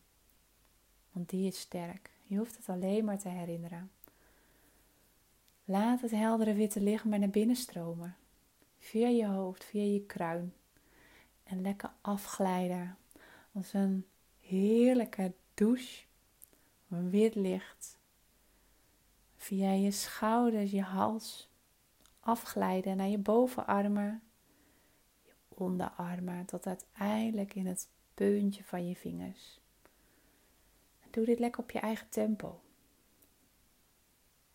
Want 1.13 1.29
die 1.29 1.47
is 1.47 1.61
sterk. 1.61 2.11
Je 2.23 2.37
hoeft 2.37 2.57
het 2.57 2.69
alleen 2.69 3.05
maar 3.05 3.19
te 3.19 3.29
herinneren. 3.29 3.91
Laat 5.65 6.01
het 6.01 6.11
heldere 6.11 6.55
witte 6.55 6.81
licht 6.81 7.05
maar 7.05 7.19
naar 7.19 7.31
binnen 7.31 7.57
stromen. 7.57 8.17
Via 8.79 9.09
je 9.09 9.27
hoofd, 9.27 9.65
via 9.65 9.83
je 9.83 10.07
kruin, 10.07 10.53
en 11.43 11.63
lekker 11.63 11.91
afglijden 12.01 12.97
als 13.53 13.73
een 13.73 14.07
heerlijke 14.41 15.33
douche, 15.55 16.05
een 16.89 17.11
wit 17.11 17.35
licht, 17.35 17.99
via 19.37 19.73
je 19.73 19.91
schouders, 19.91 20.71
je 20.71 20.83
hals, 20.83 21.49
afglijden 22.21 22.97
naar 22.97 23.09
je 23.09 23.19
bovenarmen, 23.19 24.23
onderarmen, 25.61 26.45
tot 26.45 26.67
uiteindelijk 26.67 27.55
in 27.55 27.67
het 27.67 27.89
puntje 28.15 28.65
van 28.65 28.89
je 28.89 28.97
vingers. 28.97 29.61
Doe 31.11 31.25
dit 31.25 31.39
lekker 31.39 31.63
op 31.63 31.71
je 31.71 31.79
eigen 31.79 32.09
tempo. 32.09 32.61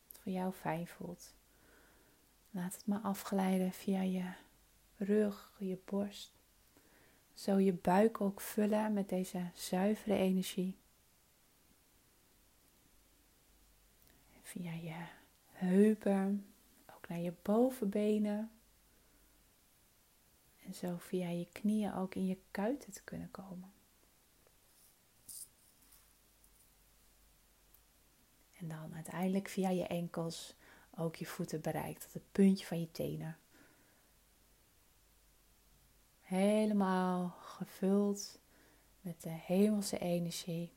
Wat 0.07 0.19
voor 0.21 0.31
jou 0.31 0.53
fijn 0.53 0.87
voelt. 0.87 1.33
Laat 2.51 2.73
het 2.73 2.87
maar 2.87 2.99
afglijden 2.99 3.71
via 3.71 4.01
je 4.01 4.33
rug, 4.97 5.51
je 5.57 5.77
borst, 5.85 6.31
zo 7.33 7.59
je 7.59 7.73
buik 7.73 8.21
ook 8.21 8.41
vullen 8.41 8.93
met 8.93 9.09
deze 9.09 9.49
zuivere 9.53 10.15
energie. 10.15 10.77
Via 14.41 14.71
je 14.73 15.05
heupen, 15.51 16.45
ook 16.95 17.07
naar 17.07 17.19
je 17.19 17.33
bovenbenen. 17.41 18.51
En 20.65 20.73
zo 20.73 20.97
via 20.97 21.29
je 21.29 21.47
knieën 21.51 21.93
ook 21.93 22.15
in 22.15 22.25
je 22.25 22.37
kuiten 22.51 22.91
te 22.91 23.03
kunnen 23.03 23.31
komen. 23.31 23.73
En 28.57 28.67
dan 28.67 28.93
uiteindelijk 28.93 29.47
via 29.47 29.69
je 29.69 29.87
enkels 29.87 30.55
ook 30.97 31.15
je 31.15 31.25
voeten 31.25 31.61
bereikt, 31.61 32.01
tot 32.01 32.13
het 32.13 32.31
puntje 32.31 32.65
van 32.65 32.79
je 32.79 32.91
tenen. 32.91 33.37
Helemaal 36.21 37.29
gevuld 37.29 38.39
met 39.01 39.21
de 39.21 39.29
hemelse 39.29 39.99
energie. 39.99 40.71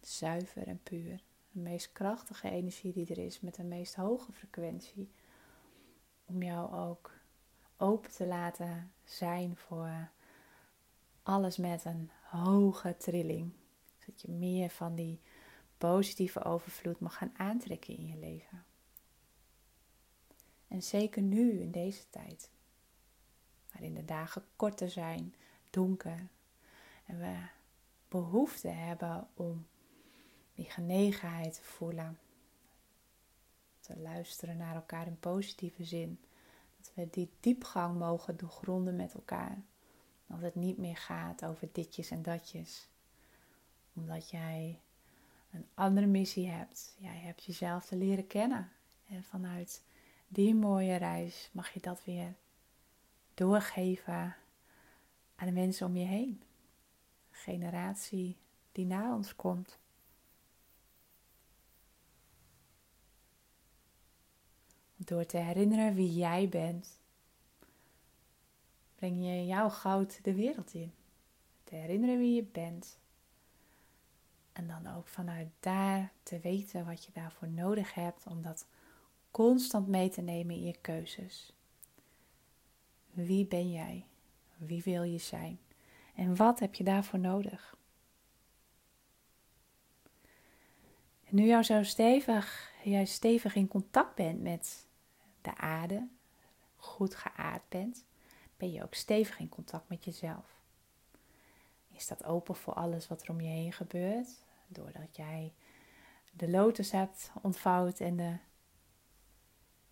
Zuiver 0.00 0.66
en 0.66 0.82
puur. 0.82 1.22
de 1.50 1.58
meest 1.60 1.92
krachtige 1.92 2.50
energie 2.50 2.92
die 2.92 3.06
er 3.06 3.18
is, 3.18 3.40
met 3.40 3.54
de 3.54 3.62
meest 3.64 3.94
hoge 3.94 4.32
frequentie. 4.32 5.10
Om 6.32 6.42
jou 6.42 6.72
ook 6.74 7.10
open 7.76 8.10
te 8.10 8.26
laten 8.26 8.92
zijn 9.04 9.56
voor 9.56 10.10
alles 11.22 11.56
met 11.56 11.84
een 11.84 12.10
hoge 12.22 12.96
trilling. 12.96 13.52
Zodat 13.98 14.20
je 14.20 14.30
meer 14.30 14.70
van 14.70 14.94
die 14.94 15.20
positieve 15.78 16.44
overvloed 16.44 17.00
mag 17.00 17.14
gaan 17.16 17.32
aantrekken 17.36 17.96
in 17.96 18.06
je 18.06 18.16
leven. 18.16 18.64
En 20.68 20.82
zeker 20.82 21.22
nu 21.22 21.60
in 21.60 21.70
deze 21.70 22.10
tijd, 22.10 22.50
waarin 23.70 23.94
de 23.94 24.04
dagen 24.04 24.44
korter 24.56 24.90
zijn, 24.90 25.34
donker, 25.70 26.28
en 27.06 27.18
we 27.18 27.36
behoefte 28.08 28.68
hebben 28.68 29.28
om 29.34 29.66
die 30.54 30.70
genegenheid 30.70 31.54
te 31.54 31.62
voelen, 31.62 32.18
te 33.92 34.00
luisteren 34.00 34.56
naar 34.56 34.74
elkaar 34.74 35.06
in 35.06 35.18
positieve 35.18 35.84
zin, 35.84 36.20
dat 36.76 36.92
we 36.94 37.08
die 37.10 37.30
diepgang 37.40 37.98
mogen 37.98 38.36
doorgronden 38.36 38.96
met 38.96 39.14
elkaar. 39.14 39.62
Dat 40.26 40.40
het 40.40 40.54
niet 40.54 40.78
meer 40.78 40.96
gaat 40.96 41.44
over 41.44 41.68
ditjes 41.72 42.10
en 42.10 42.22
datjes, 42.22 42.88
omdat 43.92 44.30
jij 44.30 44.80
een 45.50 45.66
andere 45.74 46.06
missie 46.06 46.48
hebt. 46.48 46.96
Jij 46.98 47.16
hebt 47.16 47.44
jezelf 47.44 47.86
te 47.86 47.96
leren 47.96 48.26
kennen. 48.26 48.70
En 49.08 49.24
vanuit 49.24 49.82
die 50.28 50.54
mooie 50.54 50.96
reis 50.96 51.50
mag 51.52 51.70
je 51.70 51.80
dat 51.80 52.04
weer 52.04 52.34
doorgeven 53.34 54.36
aan 55.34 55.46
de 55.46 55.52
mensen 55.52 55.86
om 55.86 55.96
je 55.96 56.06
heen. 56.06 56.42
Generatie 57.30 58.36
die 58.72 58.86
na 58.86 59.14
ons 59.14 59.36
komt. 59.36 59.78
Door 65.04 65.26
te 65.26 65.36
herinneren 65.36 65.94
wie 65.94 66.14
jij 66.14 66.48
bent, 66.48 67.00
breng 68.94 69.24
je 69.24 69.46
jouw 69.46 69.68
goud 69.68 70.24
de 70.24 70.34
wereld 70.34 70.74
in. 70.74 70.92
Te 71.64 71.74
herinneren 71.74 72.18
wie 72.18 72.34
je 72.34 72.42
bent. 72.42 72.98
En 74.52 74.66
dan 74.66 74.96
ook 74.96 75.06
vanuit 75.08 75.48
daar 75.60 76.12
te 76.22 76.38
weten 76.38 76.86
wat 76.86 77.04
je 77.04 77.12
daarvoor 77.12 77.48
nodig 77.48 77.94
hebt 77.94 78.26
om 78.26 78.42
dat 78.42 78.66
constant 79.30 79.88
mee 79.88 80.08
te 80.08 80.20
nemen 80.20 80.54
in 80.54 80.64
je 80.64 80.76
keuzes. 80.80 81.52
Wie 83.10 83.46
ben 83.46 83.70
jij? 83.70 84.06
Wie 84.56 84.82
wil 84.82 85.02
je 85.02 85.18
zijn? 85.18 85.58
En 86.14 86.36
wat 86.36 86.58
heb 86.58 86.74
je 86.74 86.84
daarvoor 86.84 87.18
nodig? 87.18 87.76
En 91.24 91.36
nu 91.36 91.46
jou 91.46 91.62
zo 91.62 91.82
stevig, 91.82 92.72
jij 92.84 93.04
stevig 93.04 93.54
in 93.54 93.68
contact 93.68 94.14
bent 94.14 94.42
met 94.42 94.90
de 95.44 95.56
aarde, 95.56 96.08
goed 96.76 97.14
geaard 97.14 97.68
bent, 97.68 98.04
ben 98.56 98.72
je 98.72 98.82
ook 98.82 98.94
stevig 98.94 99.38
in 99.38 99.48
contact 99.48 99.88
met 99.88 100.04
jezelf. 100.04 100.60
Je 101.88 102.00
staat 102.00 102.24
open 102.24 102.56
voor 102.56 102.74
alles 102.74 103.08
wat 103.08 103.22
er 103.22 103.30
om 103.30 103.40
je 103.40 103.48
heen 103.48 103.72
gebeurt, 103.72 104.28
doordat 104.66 105.16
jij 105.16 105.52
de 106.32 106.50
lotus 106.50 106.90
hebt 106.90 107.30
ontvouwd 107.42 108.00
en 108.00 108.16
de 108.16 108.36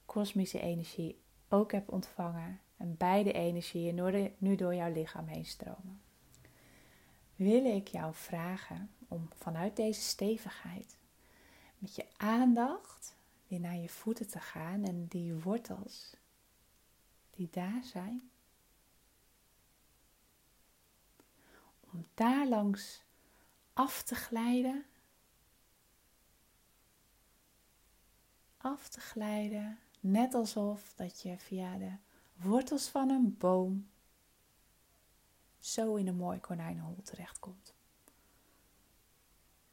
kosmische 0.07 0.61
energie 0.61 1.21
ook 1.49 1.73
hebt 1.73 1.91
ontvangen. 1.91 2.61
En 2.77 2.97
beide 2.97 3.33
energieën 3.33 4.35
nu 4.39 4.55
door 4.55 4.75
jouw 4.75 4.93
lichaam 4.93 5.27
heen 5.27 5.45
stromen. 5.45 6.01
Wil 7.37 7.65
ik 7.65 7.89
jou 7.89 8.15
vragen 8.15 8.91
om 9.09 9.29
vanuit 9.35 9.77
deze 9.77 10.01
stevigheid 10.01 10.97
met 11.79 11.95
je 11.95 12.07
aandacht 12.17 13.17
naar 13.59 13.77
je 13.77 13.89
voeten 13.89 14.29
te 14.29 14.41
gaan 14.41 14.85
en 14.85 15.07
die 15.07 15.35
wortels 15.35 16.17
die 17.31 17.49
daar 17.51 17.85
zijn, 17.85 18.31
om 21.81 22.07
daar 22.15 22.49
langs 22.49 23.03
af 23.73 24.03
te 24.03 24.15
glijden, 24.15 24.85
af 28.57 28.89
te 28.89 29.01
glijden, 29.01 29.79
net 30.01 30.35
alsof 30.35 30.93
dat 30.95 31.23
je 31.23 31.39
via 31.39 31.79
de 31.79 31.93
wortels 32.35 32.89
van 32.89 33.11
een 33.11 33.37
boom 33.39 33.89
zo 35.59 35.95
in 35.95 36.07
een 36.07 36.17
mooi 36.17 36.41
konijnenhol 36.41 37.03
terechtkomt. 37.03 37.75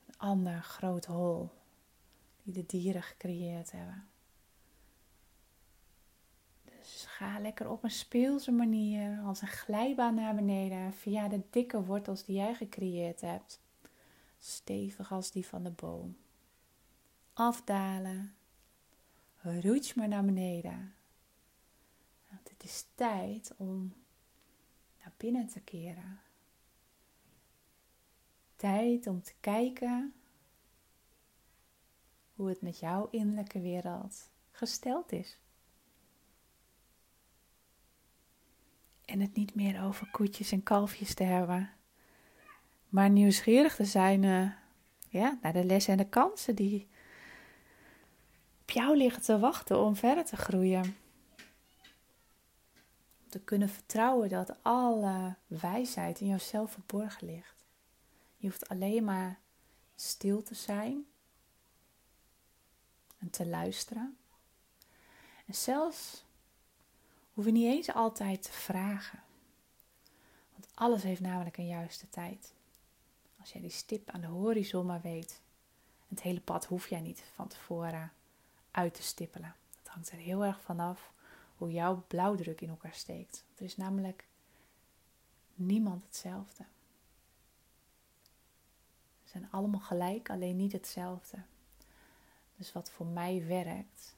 Een 0.05 0.17
ander 0.17 0.61
groot 0.61 1.05
hol 1.05 1.51
die 2.47 2.63
de 2.63 2.77
dieren 2.77 3.03
gecreëerd 3.03 3.71
hebben. 3.71 4.07
Dus 6.63 7.05
ga 7.07 7.39
lekker 7.39 7.69
op 7.69 7.83
een 7.83 7.91
speelse 7.91 8.51
manier 8.51 9.19
als 9.25 9.41
een 9.41 9.47
glijbaan 9.47 10.15
naar 10.15 10.35
beneden 10.35 10.93
via 10.93 11.27
de 11.27 11.41
dikke 11.49 11.83
wortels 11.83 12.25
die 12.25 12.35
jij 12.35 12.55
gecreëerd 12.55 13.21
hebt. 13.21 13.59
Stevig 14.39 15.11
als 15.11 15.31
die 15.31 15.45
van 15.45 15.63
de 15.63 15.71
boom. 15.71 16.17
Afdalen. 17.33 18.35
Roets 19.41 19.93
maar 19.93 20.07
naar 20.07 20.25
beneden. 20.25 20.95
Want 22.29 22.49
het 22.49 22.63
is 22.63 22.85
tijd 22.95 23.53
om 23.57 23.93
naar 24.99 25.13
binnen 25.17 25.47
te 25.47 25.59
keren. 25.59 26.19
Tijd 28.55 29.07
om 29.07 29.21
te 29.21 29.33
kijken 29.39 30.13
hoe 32.37 32.49
het 32.49 32.61
met 32.61 32.79
jouw 32.79 33.07
innerlijke 33.11 33.59
wereld 33.59 34.29
gesteld 34.51 35.11
is. 35.11 35.37
En 39.05 39.19
het 39.19 39.35
niet 39.35 39.55
meer 39.55 39.83
over 39.83 40.11
koetjes 40.11 40.51
en 40.51 40.63
kalfjes 40.63 41.13
te 41.13 41.23
hebben, 41.23 41.69
maar 42.89 43.09
nieuwsgierig 43.09 43.75
te 43.75 43.85
zijn 43.85 44.23
uh, 44.23 44.51
ja, 45.09 45.37
naar 45.41 45.53
de 45.53 45.65
lessen 45.65 45.91
en 45.91 45.97
de 45.97 46.09
kansen 46.09 46.55
die 46.55 46.87
op 48.61 48.69
jou 48.69 48.97
liggen 48.97 49.21
te 49.21 49.39
wachten 49.39 49.79
om 49.79 49.95
verder 49.95 50.25
te 50.25 50.35
groeien. 50.35 50.95
Te 53.29 53.39
kunnen 53.39 53.69
vertrouwen 53.69 54.29
dat 54.29 54.63
alle 54.63 55.35
wijsheid 55.47 56.19
in 56.19 56.27
jouzelf 56.27 56.71
verborgen 56.71 57.27
ligt. 57.27 57.65
Je 58.35 58.47
hoeft 58.47 58.69
alleen 58.69 59.03
maar 59.03 59.39
stil 59.95 60.43
te 60.43 60.55
zijn 60.55 61.05
en 63.17 63.29
te 63.29 63.45
luisteren. 63.45 64.17
En 65.45 65.55
zelfs 65.55 66.25
hoef 67.33 67.45
je 67.45 67.51
niet 67.51 67.73
eens 67.73 67.93
altijd 67.93 68.43
te 68.43 68.51
vragen. 68.51 69.23
Want 70.53 70.67
alles 70.73 71.03
heeft 71.03 71.21
namelijk 71.21 71.57
een 71.57 71.67
juiste 71.67 72.09
tijd. 72.09 72.53
Als 73.39 73.51
jij 73.51 73.61
die 73.61 73.69
stip 73.69 74.09
aan 74.09 74.21
de 74.21 74.27
horizon 74.27 74.85
maar 74.85 75.01
weet, 75.01 75.41
het 76.07 76.21
hele 76.21 76.41
pad 76.41 76.65
hoef 76.65 76.87
jij 76.87 76.99
niet 76.99 77.23
van 77.35 77.47
tevoren 77.47 78.11
uit 78.71 78.93
te 78.93 79.03
stippelen. 79.03 79.55
Het 79.79 79.87
hangt 79.87 80.09
er 80.09 80.17
heel 80.17 80.43
erg 80.43 80.61
vanaf 80.61 81.11
hoe 81.57 81.71
jouw 81.71 82.03
blauwdruk 82.07 82.61
in 82.61 82.69
elkaar 82.69 82.93
steekt. 82.93 83.43
Er 83.55 83.63
is 83.63 83.77
namelijk 83.77 84.27
niemand 85.55 86.03
hetzelfde. 86.03 86.63
We 89.23 89.29
zijn 89.29 89.51
allemaal 89.51 89.79
gelijk, 89.79 90.29
alleen 90.29 90.55
niet 90.55 90.71
hetzelfde. 90.71 91.37
Dus 92.57 92.71
wat 92.71 92.91
voor 92.91 93.05
mij 93.05 93.45
werkt, 93.47 94.15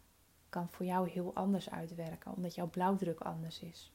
kan 0.49 0.69
voor 0.69 0.85
jou 0.85 1.09
heel 1.09 1.35
anders 1.35 1.69
uitwerken, 1.69 2.33
omdat 2.33 2.55
jouw 2.55 2.69
blauwdruk 2.69 3.19
anders 3.19 3.59
is. 3.59 3.91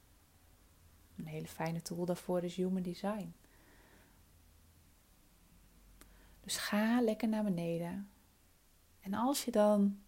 Een 1.17 1.27
hele 1.27 1.47
fijne 1.47 1.81
tool 1.81 2.05
daarvoor 2.05 2.43
is 2.43 2.55
Human 2.55 2.81
Design. 2.81 3.33
Dus 6.43 6.57
ga 6.57 7.01
lekker 7.01 7.27
naar 7.27 7.43
beneden. 7.43 8.09
En 9.01 9.13
als 9.13 9.45
je 9.45 9.51
dan 9.51 9.99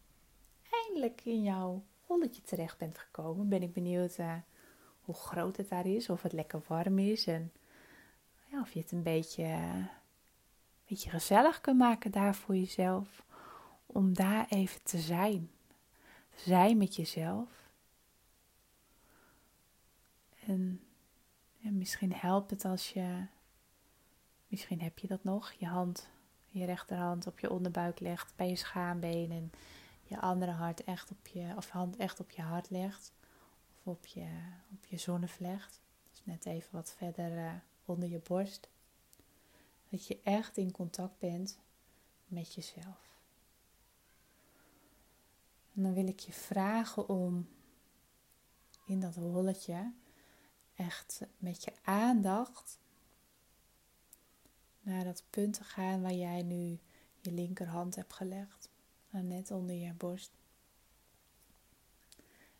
eindelijk 0.71 1.21
in 1.25 1.43
jouw 1.43 1.83
holletje 2.05 2.41
terecht 2.41 2.77
bent 2.77 2.97
gekomen, 2.97 3.49
ben 3.49 3.61
ik 3.61 3.73
benieuwd 3.73 4.17
uh, 4.17 4.33
hoe 5.01 5.15
groot 5.15 5.57
het 5.57 5.69
daar 5.69 5.85
is, 5.85 6.09
of 6.09 6.21
het 6.21 6.33
lekker 6.33 6.61
warm 6.67 6.99
is 6.99 7.27
en 7.27 7.51
ja, 8.45 8.61
of 8.61 8.73
je 8.73 8.79
het 8.79 8.91
een 8.91 9.03
beetje, 9.03 9.43
een 9.43 9.89
beetje 10.85 11.09
gezellig 11.09 11.61
kunt 11.61 11.77
maken 11.77 12.11
daar 12.11 12.35
voor 12.35 12.55
jezelf 12.55 13.23
om 13.87 14.13
daar 14.13 14.45
even 14.49 14.83
te 14.83 14.99
zijn. 14.99 15.49
Zijn 16.35 16.77
met 16.77 16.95
jezelf. 16.95 17.49
En, 20.45 20.81
misschien 21.59 22.13
helpt 22.13 22.51
het 22.51 22.65
als 22.65 22.93
je, 22.93 23.25
misschien 24.47 24.81
heb 24.81 24.99
je 24.99 25.07
dat 25.07 25.23
nog, 25.23 25.51
je 25.51 25.65
hand, 25.65 26.09
je 26.49 26.65
rechterhand 26.65 27.27
op 27.27 27.39
je 27.39 27.49
onderbuik 27.49 27.99
legt, 27.99 28.35
bij 28.35 28.49
je 28.49 28.55
schaambeen 28.55 29.31
en 29.31 29.51
je 30.03 30.19
andere 30.19 30.51
hart 30.51 30.83
echt 30.83 31.11
op 31.11 31.27
je, 31.27 31.53
of 31.55 31.69
hand 31.69 31.95
echt 31.95 32.19
op 32.19 32.31
je 32.31 32.41
hart 32.41 32.69
legt. 32.69 33.13
Of 33.77 33.87
op 33.93 34.05
je, 34.05 34.27
op 34.73 34.85
je 34.85 34.97
zonnevlecht. 34.97 35.81
Dus 36.11 36.21
net 36.23 36.45
even 36.45 36.69
wat 36.71 36.93
verder 36.97 37.31
uh, 37.31 37.51
onder 37.85 38.09
je 38.09 38.19
borst. 38.19 38.69
Dat 39.89 40.07
je 40.07 40.19
echt 40.23 40.57
in 40.57 40.71
contact 40.71 41.19
bent 41.19 41.59
met 42.25 42.53
jezelf. 42.53 43.06
En 45.77 45.83
dan 45.83 45.93
wil 45.93 46.07
ik 46.07 46.19
je 46.19 46.33
vragen 46.33 47.09
om 47.09 47.47
in 48.85 48.99
dat 48.99 49.15
holletje 49.15 49.93
echt 50.75 51.21
met 51.37 51.63
je 51.63 51.73
aandacht 51.83 52.79
naar 54.81 55.03
dat 55.03 55.23
punt 55.29 55.53
te 55.53 55.63
gaan 55.63 56.01
waar 56.01 56.13
jij 56.13 56.41
nu 56.41 56.79
je 57.21 57.31
linkerhand 57.31 57.95
hebt 57.95 58.13
gelegd. 58.13 58.69
Net 59.09 59.51
onder 59.51 59.75
je 59.75 59.93
borst. 59.93 60.31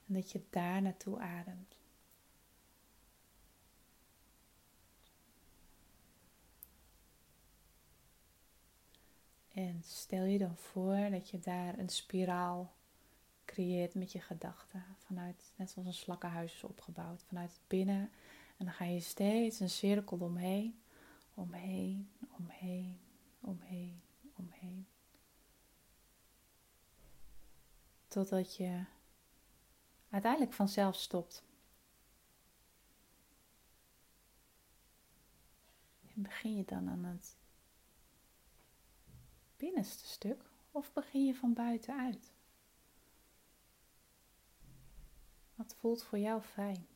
En 0.08 0.14
dat 0.14 0.32
je 0.32 0.44
daar 0.50 0.82
naartoe 0.82 1.20
ademt. 1.20 1.76
En 9.54 9.82
stel 9.84 10.24
je 10.24 10.38
dan 10.38 10.58
voor 10.58 11.10
dat 11.10 11.30
je 11.30 11.40
daar 11.40 11.80
een 11.80 11.90
spiraal 11.90 12.77
creëert 13.48 13.96
met 13.96 14.12
je 14.12 14.22
gedachten. 14.22 14.84
Vanuit, 14.98 15.52
net 15.56 15.70
zoals 15.70 15.88
een 15.88 15.94
slakkenhuis 15.94 16.54
is 16.54 16.64
opgebouwd. 16.64 17.24
Vanuit 17.24 17.60
binnen. 17.68 18.12
En 18.58 18.66
dan 18.66 18.74
ga 18.74 18.86
je 18.86 19.00
steeds 19.00 19.60
een 19.60 19.70
cirkel 19.70 20.18
omheen. 20.18 20.80
Omheen, 21.34 22.10
omheen, 22.38 23.00
omheen, 23.40 24.02
omheen. 24.36 24.88
Totdat 28.08 28.56
je 28.56 28.84
uiteindelijk 30.10 30.54
vanzelf 30.54 30.96
stopt. 30.96 31.44
En 36.16 36.22
begin 36.22 36.58
je 36.58 36.66
dan 36.66 36.90
aan 36.90 37.04
het 37.04 37.36
binnenste 39.58 40.08
stuk 40.08 40.42
of 40.72 40.94
begin 40.94 41.26
je 41.26 41.36
van 41.36 41.54
buitenuit? 41.54 42.32
Wat 45.58 45.76
voelt 45.80 46.04
voor 46.04 46.20
jou 46.20 46.42
fijn? 46.42 46.88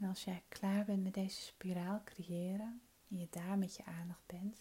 En 0.00 0.08
als 0.08 0.24
jij 0.24 0.42
klaar 0.48 0.84
bent 0.84 1.02
met 1.02 1.14
deze 1.14 1.40
spiraal 1.40 2.02
creëren 2.04 2.80
en 3.08 3.18
je 3.18 3.26
daar 3.30 3.58
met 3.58 3.76
je 3.76 3.84
aandacht 3.84 4.26
bent, 4.26 4.56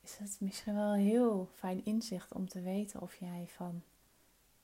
is 0.00 0.16
het 0.16 0.40
misschien 0.40 0.74
wel 0.74 0.92
heel 0.92 1.48
fijn 1.54 1.84
inzicht 1.84 2.32
om 2.32 2.48
te 2.48 2.60
weten 2.60 3.00
of 3.00 3.14
jij 3.14 3.46
van 3.48 3.82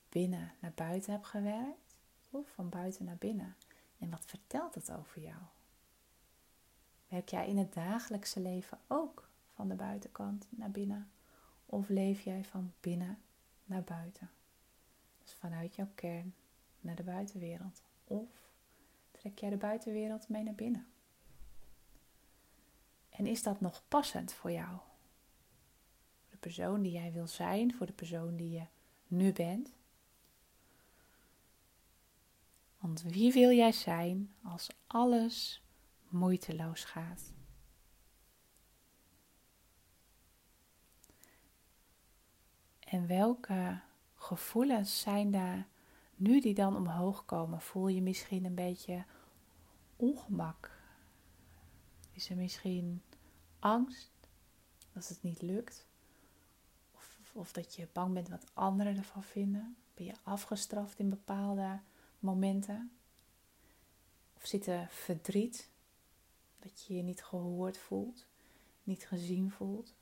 binnen 0.09 0.53
naar 0.59 0.73
buiten 0.75 1.11
hebt 1.11 1.25
gewerkt 1.25 1.97
of 2.29 2.49
van 2.49 2.69
buiten 2.69 3.05
naar 3.05 3.17
binnen. 3.17 3.55
En 3.97 4.09
wat 4.09 4.25
vertelt 4.25 4.75
het 4.75 4.91
over 4.91 5.21
jou? 5.21 5.41
Werk 7.07 7.29
jij 7.29 7.47
in 7.47 7.57
het 7.57 7.73
dagelijkse 7.73 8.39
leven 8.39 8.79
ook 8.87 9.29
van 9.53 9.67
de 9.67 9.75
buitenkant 9.75 10.47
naar 10.49 10.71
binnen? 10.71 11.11
Of 11.65 11.89
leef 11.89 12.21
jij 12.21 12.43
van 12.43 12.73
binnen 12.79 13.17
naar 13.65 13.83
buiten? 13.83 14.29
Dus 15.23 15.33
vanuit 15.33 15.75
jouw 15.75 15.89
kern 15.95 16.35
naar 16.81 16.95
de 16.95 17.03
buitenwereld. 17.03 17.81
Of 18.03 18.29
trek 19.11 19.39
jij 19.39 19.49
de 19.49 19.57
buitenwereld 19.57 20.29
mee 20.29 20.43
naar 20.43 20.55
binnen? 20.55 20.87
En 23.09 23.25
is 23.25 23.43
dat 23.43 23.61
nog 23.61 23.83
passend 23.87 24.33
voor 24.33 24.51
jou? 24.51 24.77
Voor 26.21 26.31
de 26.31 26.37
persoon 26.37 26.81
die 26.81 26.91
jij 26.91 27.11
wil 27.11 27.27
zijn, 27.27 27.73
voor 27.73 27.85
de 27.85 27.93
persoon 27.93 28.35
die 28.35 28.51
je 28.51 28.65
nu 29.07 29.33
bent? 29.33 29.76
Want 32.87 33.01
wie 33.01 33.33
wil 33.33 33.51
jij 33.51 33.71
zijn 33.71 34.33
als 34.43 34.69
alles 34.87 35.63
moeiteloos 36.09 36.83
gaat? 36.83 37.33
En 42.79 43.07
welke 43.07 43.79
gevoelens 44.15 45.01
zijn 45.01 45.31
daar 45.31 45.67
nu 46.15 46.41
die 46.41 46.53
dan 46.53 46.75
omhoog 46.75 47.25
komen? 47.25 47.61
Voel 47.61 47.87
je 47.87 48.01
misschien 48.01 48.45
een 48.45 48.55
beetje 48.55 49.05
ongemak? 49.95 50.71
Is 52.11 52.29
er 52.29 52.35
misschien 52.35 53.01
angst 53.59 54.11
dat 54.93 55.07
het 55.07 55.23
niet 55.23 55.41
lukt? 55.41 55.87
Of, 56.91 57.31
of 57.33 57.51
dat 57.51 57.75
je 57.75 57.87
bang 57.93 58.13
bent 58.13 58.29
wat 58.29 58.51
anderen 58.53 58.97
ervan 58.97 59.23
vinden? 59.23 59.77
Ben 59.93 60.05
je 60.05 60.15
afgestraft 60.23 60.99
in 60.99 61.09
bepaalde 61.09 61.79
momenten? 62.19 62.91
Of 64.35 64.45
zit 64.45 64.67
er 64.67 64.87
verdriet? 64.89 65.69
Dat 66.59 66.85
je 66.85 66.95
je 66.95 67.01
niet 67.03 67.23
gehoord 67.23 67.77
voelt, 67.77 68.27
niet 68.83 69.07
gezien 69.07 69.51
voelt? 69.51 69.95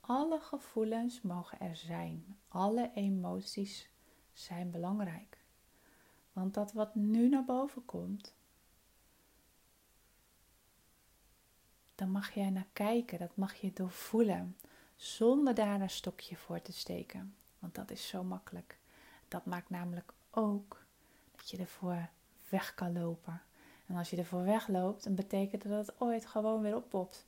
Alle 0.00 0.40
gevoelens 0.40 1.20
mogen 1.20 1.60
er 1.60 1.76
zijn. 1.76 2.36
Alle 2.48 2.90
emoties 2.94 3.90
zijn 4.32 4.70
belangrijk. 4.70 5.38
Want 6.32 6.54
dat 6.54 6.72
wat 6.72 6.94
nu 6.94 7.28
naar 7.28 7.44
boven 7.44 7.84
komt, 7.84 8.34
dan 11.94 12.10
mag 12.10 12.30
jij 12.34 12.50
naar 12.50 12.68
kijken, 12.72 13.18
dat 13.18 13.36
mag 13.36 13.54
je 13.54 13.72
doorvoelen 13.72 14.56
zonder 15.00 15.54
daar 15.54 15.80
een 15.80 15.90
stokje 15.90 16.36
voor 16.36 16.62
te 16.62 16.72
steken. 16.72 17.34
Want 17.58 17.74
dat 17.74 17.90
is 17.90 18.08
zo 18.08 18.24
makkelijk. 18.24 18.78
Dat 19.28 19.44
maakt 19.44 19.70
namelijk 19.70 20.12
ook 20.30 20.84
dat 21.36 21.50
je 21.50 21.56
ervoor 21.56 22.08
weg 22.48 22.74
kan 22.74 22.92
lopen. 22.92 23.42
En 23.86 23.96
als 23.96 24.10
je 24.10 24.16
ervoor 24.16 24.44
wegloopt, 24.44 25.04
dan 25.04 25.14
betekent 25.14 25.62
dat 25.62 25.86
het 25.86 26.00
ooit 26.00 26.26
gewoon 26.26 26.62
weer 26.62 26.76
oppopt. 26.76 27.26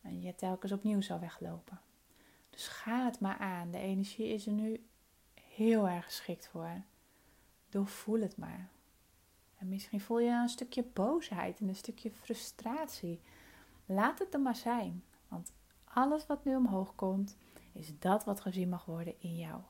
En 0.00 0.22
je 0.22 0.34
telkens 0.34 0.72
opnieuw 0.72 1.00
zou 1.00 1.20
weglopen. 1.20 1.80
Dus 2.50 2.68
ga 2.68 3.04
het 3.04 3.20
maar 3.20 3.38
aan. 3.38 3.70
De 3.70 3.78
energie 3.78 4.28
is 4.28 4.46
er 4.46 4.52
nu 4.52 4.86
heel 5.34 5.88
erg 5.88 6.04
geschikt 6.04 6.48
voor. 6.48 6.82
Doorvoel 7.68 8.20
het 8.20 8.36
maar. 8.36 8.68
En 9.58 9.68
misschien 9.68 10.00
voel 10.00 10.18
je 10.18 10.30
een 10.30 10.48
stukje 10.48 10.82
boosheid 10.92 11.60
en 11.60 11.68
een 11.68 11.76
stukje 11.76 12.10
frustratie. 12.10 13.20
Laat 13.86 14.18
het 14.18 14.34
er 14.34 14.40
maar 14.40 14.56
zijn. 14.56 15.04
Want 15.28 15.52
alles 15.94 16.26
wat 16.26 16.44
nu 16.44 16.56
omhoog 16.56 16.94
komt, 16.94 17.36
is 17.72 17.98
dat 17.98 18.24
wat 18.24 18.40
gezien 18.40 18.68
mag 18.68 18.84
worden 18.84 19.20
in 19.20 19.36
jou. 19.36 19.60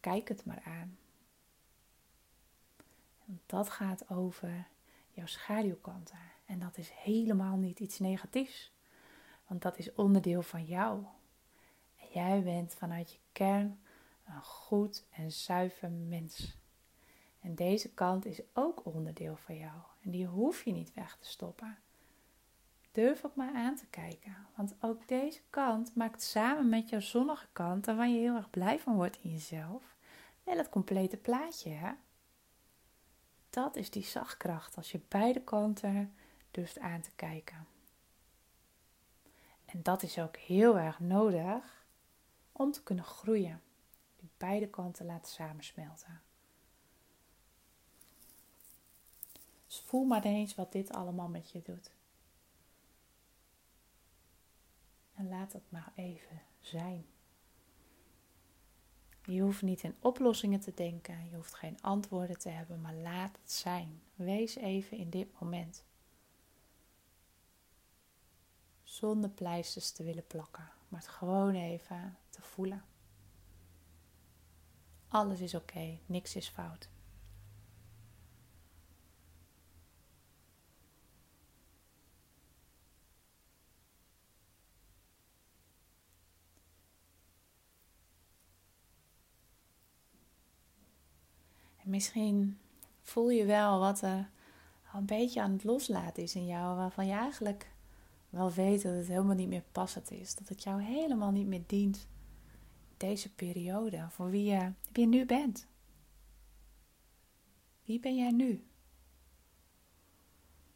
Kijk 0.00 0.28
het 0.28 0.44
maar 0.44 0.62
aan. 0.64 0.98
dat 3.46 3.70
gaat 3.70 4.10
over 4.10 4.66
jouw 5.10 5.26
schaduwkanten. 5.26 6.18
En 6.46 6.58
dat 6.58 6.78
is 6.78 6.90
helemaal 6.90 7.56
niet 7.56 7.80
iets 7.80 7.98
negatiefs. 7.98 8.72
Want 9.46 9.62
dat 9.62 9.78
is 9.78 9.94
onderdeel 9.94 10.42
van 10.42 10.64
jou. 10.64 11.04
En 11.96 12.06
jij 12.12 12.42
bent 12.42 12.74
vanuit 12.74 13.12
je 13.12 13.18
kern 13.32 13.80
een 14.26 14.42
goed 14.42 15.04
en 15.10 15.32
zuiver 15.32 15.90
mens. 15.90 16.56
En 17.40 17.54
deze 17.54 17.92
kant 17.92 18.24
is 18.24 18.40
ook 18.52 18.84
onderdeel 18.84 19.36
van 19.36 19.56
jou. 19.56 19.80
En 20.00 20.10
die 20.10 20.26
hoef 20.26 20.64
je 20.64 20.72
niet 20.72 20.94
weg 20.94 21.16
te 21.16 21.28
stoppen. 21.28 21.78
Durf 22.92 23.24
ook 23.24 23.34
maar 23.34 23.54
aan 23.54 23.76
te 23.76 23.86
kijken. 23.86 24.36
Want 24.54 24.74
ook 24.80 25.08
deze 25.08 25.40
kant 25.50 25.94
maakt 25.94 26.22
samen 26.22 26.68
met 26.68 26.88
jouw 26.88 27.00
zonnige 27.00 27.46
kant, 27.52 27.86
waar 27.86 28.08
je 28.08 28.18
heel 28.18 28.36
erg 28.36 28.50
blij 28.50 28.80
van 28.80 28.94
wordt 28.94 29.18
in 29.22 29.30
jezelf, 29.30 29.96
wel 30.44 30.56
het 30.56 30.68
complete 30.68 31.16
plaatje. 31.16 31.70
Hè? 31.70 31.92
Dat 33.50 33.76
is 33.76 33.90
die 33.90 34.04
zachtkracht 34.04 34.76
als 34.76 34.92
je 34.92 35.00
beide 35.08 35.40
kanten 35.40 36.14
durft 36.50 36.78
aan 36.78 37.00
te 37.00 37.10
kijken. 37.16 37.66
En 39.64 39.82
dat 39.82 40.02
is 40.02 40.18
ook 40.18 40.36
heel 40.36 40.78
erg 40.78 41.00
nodig 41.00 41.84
om 42.52 42.72
te 42.72 42.82
kunnen 42.82 43.04
groeien. 43.04 43.62
Die 44.16 44.30
beide 44.36 44.68
kanten 44.68 45.06
laten 45.06 45.32
samensmelten. 45.32 46.22
Dus 49.66 49.80
voel 49.80 50.04
maar 50.04 50.22
eens 50.22 50.54
wat 50.54 50.72
dit 50.72 50.92
allemaal 50.92 51.28
met 51.28 51.50
je 51.50 51.62
doet. 51.62 51.90
En 55.14 55.28
laat 55.28 55.52
het 55.52 55.70
maar 55.70 55.92
even 55.94 56.42
zijn. 56.60 57.06
Je 59.24 59.40
hoeft 59.40 59.62
niet 59.62 59.82
in 59.82 59.94
oplossingen 60.00 60.60
te 60.60 60.74
denken, 60.74 61.28
je 61.28 61.36
hoeft 61.36 61.54
geen 61.54 61.82
antwoorden 61.82 62.38
te 62.38 62.48
hebben, 62.48 62.80
maar 62.80 62.94
laat 62.94 63.38
het 63.42 63.52
zijn. 63.52 64.02
Wees 64.14 64.56
even 64.56 64.96
in 64.96 65.10
dit 65.10 65.40
moment. 65.40 65.84
Zonder 68.82 69.30
pleisters 69.30 69.90
te 69.90 70.04
willen 70.04 70.26
plakken, 70.26 70.70
maar 70.88 71.00
het 71.00 71.08
gewoon 71.08 71.54
even 71.54 72.18
te 72.28 72.42
voelen. 72.42 72.84
Alles 75.08 75.40
is 75.40 75.54
oké, 75.54 75.98
niks 76.06 76.36
is 76.36 76.48
fout. 76.48 76.88
Misschien 91.92 92.58
voel 93.00 93.30
je 93.30 93.44
wel 93.44 93.78
wat 93.78 94.02
er 94.02 94.30
een 94.94 95.06
beetje 95.06 95.42
aan 95.42 95.52
het 95.52 95.64
loslaten 95.64 96.22
is 96.22 96.34
in 96.34 96.46
jou, 96.46 96.76
waarvan 96.76 97.06
je 97.06 97.12
eigenlijk 97.12 97.72
wel 98.30 98.52
weet 98.52 98.82
dat 98.82 98.94
het 98.94 99.06
helemaal 99.06 99.34
niet 99.34 99.48
meer 99.48 99.64
passend 99.72 100.10
is. 100.10 100.34
Dat 100.34 100.48
het 100.48 100.62
jou 100.62 100.82
helemaal 100.82 101.30
niet 101.30 101.46
meer 101.46 101.62
dient. 101.66 102.08
Deze 102.96 103.34
periode, 103.34 104.06
voor 104.08 104.30
wie 104.30 104.44
je, 104.44 104.72
wie 104.92 105.04
je 105.04 105.06
nu 105.06 105.26
bent. 105.26 105.66
Wie 107.84 108.00
ben 108.00 108.16
jij 108.16 108.30
nu? 108.30 108.66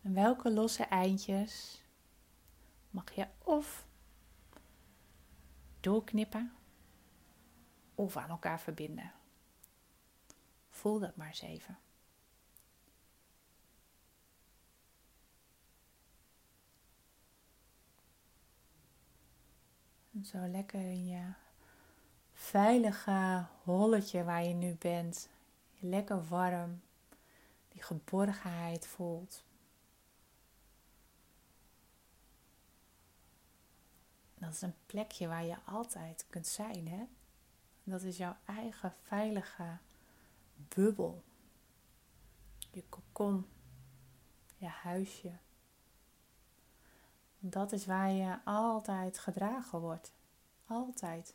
En 0.03 0.14
welke 0.14 0.51
losse 0.53 0.85
eindjes 0.85 1.83
mag 2.91 3.14
je 3.14 3.27
of 3.45 3.87
doorknippen 5.81 6.53
of 7.95 8.17
aan 8.17 8.31
elkaar 8.31 8.61
verbinden? 8.61 9.16
Voel 10.77 10.99
dat 10.99 11.16
maar 11.16 11.27
eens 11.27 11.41
even. 11.41 11.79
En 20.12 20.24
zo 20.24 20.47
lekker 20.47 20.81
in 20.81 21.07
je 21.07 21.33
veilige 22.33 23.47
holletje 23.62 24.24
waar 24.24 24.45
je 24.45 24.55
nu 24.55 24.74
bent. 24.74 25.29
Lekker 25.79 26.29
warm. 26.29 26.83
Die 27.68 27.83
geborgenheid 27.83 28.87
voelt. 28.87 29.45
Dat 34.35 34.53
is 34.53 34.62
een 34.62 34.77
plekje 34.87 35.29
waar 35.29 35.45
je 35.45 35.57
altijd 35.64 36.27
kunt 36.31 36.47
zijn, 36.47 36.89
hè? 36.89 37.05
Dat 37.85 38.03
is 38.03 38.16
jouw 38.16 38.37
eigen 38.45 38.93
veilige 39.03 39.79
bubbel. 40.69 41.23
Je 42.71 42.85
kokon. 42.89 43.47
Je 44.57 44.67
huisje. 44.67 45.33
Dat 47.39 47.73
is 47.73 47.87
waar 47.87 48.11
je 48.11 48.39
altijd 48.45 49.19
gedragen 49.19 49.81
wordt. 49.81 50.13
Altijd. 50.67 51.35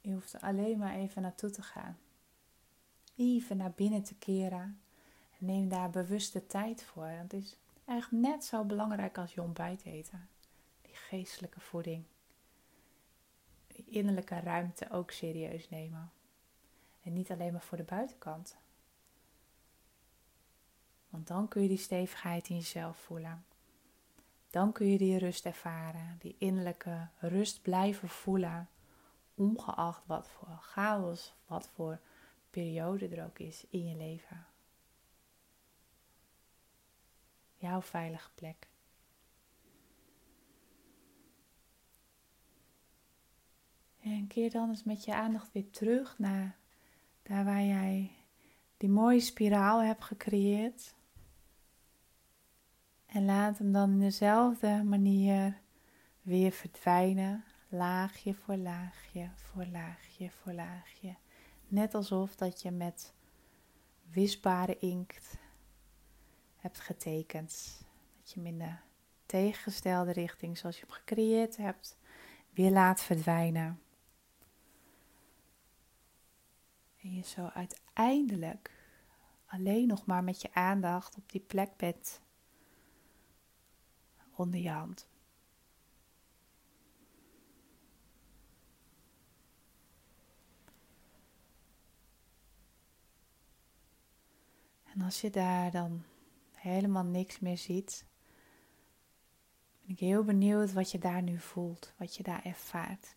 Je 0.00 0.12
hoeft 0.12 0.32
er 0.32 0.40
alleen 0.40 0.78
maar 0.78 0.94
even 0.94 1.22
naartoe 1.22 1.50
te 1.50 1.62
gaan. 1.62 1.98
Even 3.16 3.56
naar 3.56 3.72
binnen 3.72 4.02
te 4.02 4.14
keren. 4.14 4.80
En 5.38 5.46
neem 5.46 5.68
daar 5.68 5.90
bewuste 5.90 6.46
tijd 6.46 6.84
voor. 6.84 7.06
Het 7.06 7.32
is 7.32 7.56
echt 7.84 8.10
net 8.10 8.44
zo 8.44 8.64
belangrijk 8.64 9.18
als 9.18 9.34
je 9.34 9.42
ontbijt 9.42 9.84
eten. 9.84 10.28
Die 10.82 10.94
geestelijke 10.94 11.60
voeding. 11.60 12.04
Innerlijke 13.90 14.40
ruimte 14.40 14.90
ook 14.90 15.10
serieus 15.10 15.68
nemen. 15.68 16.12
En 17.02 17.12
niet 17.12 17.30
alleen 17.30 17.52
maar 17.52 17.62
voor 17.62 17.76
de 17.76 17.84
buitenkant. 17.84 18.56
Want 21.08 21.26
dan 21.26 21.48
kun 21.48 21.62
je 21.62 21.68
die 21.68 21.78
stevigheid 21.78 22.48
in 22.48 22.56
jezelf 22.56 22.96
voelen. 22.96 23.44
Dan 24.50 24.72
kun 24.72 24.86
je 24.86 24.98
die 24.98 25.18
rust 25.18 25.44
ervaren, 25.44 26.16
die 26.18 26.34
innerlijke 26.38 27.08
rust 27.18 27.62
blijven 27.62 28.08
voelen, 28.08 28.68
ongeacht 29.34 30.06
wat 30.06 30.28
voor 30.28 30.58
chaos, 30.60 31.34
wat 31.46 31.68
voor 31.68 32.00
periode 32.50 33.08
er 33.08 33.24
ook 33.24 33.38
is 33.38 33.66
in 33.70 33.88
je 33.88 33.96
leven. 33.96 34.46
Jouw 37.54 37.82
veilige 37.82 38.30
plek. 38.34 38.67
En 44.12 44.26
keer 44.26 44.50
dan 44.50 44.68
eens 44.68 44.84
met 44.84 45.04
je 45.04 45.14
aandacht 45.14 45.52
weer 45.52 45.70
terug 45.70 46.18
naar 46.18 46.56
daar 47.22 47.44
waar 47.44 47.64
jij 47.64 48.10
die 48.76 48.88
mooie 48.88 49.20
spiraal 49.20 49.82
hebt 49.82 50.04
gecreëerd. 50.04 50.94
En 53.06 53.24
laat 53.24 53.58
hem 53.58 53.72
dan 53.72 53.90
in 53.90 54.00
dezelfde 54.00 54.82
manier 54.84 55.60
weer 56.22 56.50
verdwijnen, 56.50 57.44
laagje 57.68 58.34
voor 58.34 58.56
laagje, 58.56 59.30
voor 59.34 59.66
laagje, 59.66 60.30
voor 60.30 60.52
laagje. 60.52 61.16
Net 61.68 61.94
alsof 61.94 62.36
dat 62.36 62.62
je 62.62 62.70
met 62.70 63.12
wisbare 64.10 64.78
inkt 64.78 65.38
hebt 66.56 66.80
getekend. 66.80 67.82
Dat 68.20 68.32
je 68.32 68.42
in 68.42 68.58
de 68.58 68.74
tegengestelde 69.26 70.12
richting, 70.12 70.58
zoals 70.58 70.76
je 70.76 70.86
hem 70.86 70.94
gecreëerd 70.94 71.56
hebt, 71.56 71.96
weer 72.50 72.70
laat 72.70 73.02
verdwijnen. 73.02 73.80
En 77.08 77.14
je 77.14 77.22
zo 77.22 77.46
uiteindelijk 77.46 78.70
alleen 79.46 79.86
nog 79.86 80.06
maar 80.06 80.24
met 80.24 80.42
je 80.42 80.54
aandacht 80.54 81.16
op 81.16 81.30
die 81.30 81.40
plek 81.40 81.76
bent 81.76 82.20
onder 84.34 84.60
je 84.60 84.70
hand. 84.70 85.06
En 94.84 95.02
als 95.02 95.20
je 95.20 95.30
daar 95.30 95.70
dan 95.70 96.04
helemaal 96.54 97.04
niks 97.04 97.38
meer 97.38 97.58
ziet, 97.58 98.06
ben 99.80 99.90
ik 99.90 99.98
heel 99.98 100.24
benieuwd 100.24 100.72
wat 100.72 100.90
je 100.90 100.98
daar 100.98 101.22
nu 101.22 101.38
voelt, 101.38 101.92
wat 101.96 102.16
je 102.16 102.22
daar 102.22 102.44
ervaart. 102.44 103.16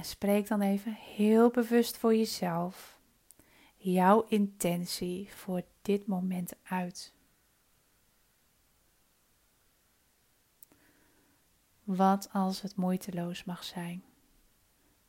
En 0.00 0.06
spreek 0.06 0.48
dan 0.48 0.60
even 0.60 0.92
heel 0.92 1.50
bewust 1.50 1.96
voor 1.96 2.14
jezelf 2.14 3.00
jouw 3.76 4.26
intentie 4.28 5.32
voor 5.32 5.62
dit 5.82 6.06
moment 6.06 6.52
uit. 6.62 7.12
Wat 11.84 12.28
als 12.32 12.60
het 12.60 12.76
moeiteloos 12.76 13.44
mag 13.44 13.64
zijn? 13.64 14.04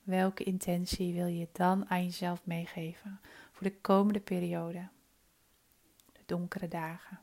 Welke 0.04 0.44
intentie 0.44 1.14
wil 1.14 1.28
je 1.28 1.48
dan 1.52 1.90
aan 1.90 2.04
jezelf 2.04 2.46
meegeven 2.46 3.22
voor 3.52 3.64
de 3.64 3.82
komende 3.82 4.20
periode? 4.20 4.88
De 6.12 6.22
donkere 6.26 6.68
dagen. 6.68 7.20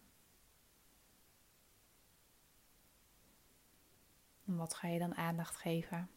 En 4.46 4.56
wat 4.56 4.74
ga 4.74 4.88
je 4.88 4.98
dan 4.98 5.14
aandacht 5.14 5.56
geven? 5.56 6.08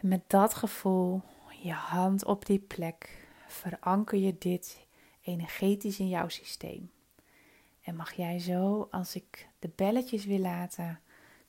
En 0.00 0.08
met 0.08 0.22
dat 0.26 0.54
gevoel, 0.54 1.22
je 1.62 1.72
hand 1.72 2.24
op 2.24 2.46
die 2.46 2.58
plek, 2.58 3.28
veranker 3.46 4.18
je 4.18 4.38
dit 4.38 4.86
energetisch 5.20 5.98
in 5.98 6.08
jouw 6.08 6.28
systeem. 6.28 6.90
En 7.82 7.96
mag 7.96 8.12
jij 8.12 8.38
zo, 8.38 8.88
als 8.90 9.14
ik 9.14 9.48
de 9.58 9.70
belletjes 9.74 10.24
wil 10.24 10.38
laten 10.38 11.00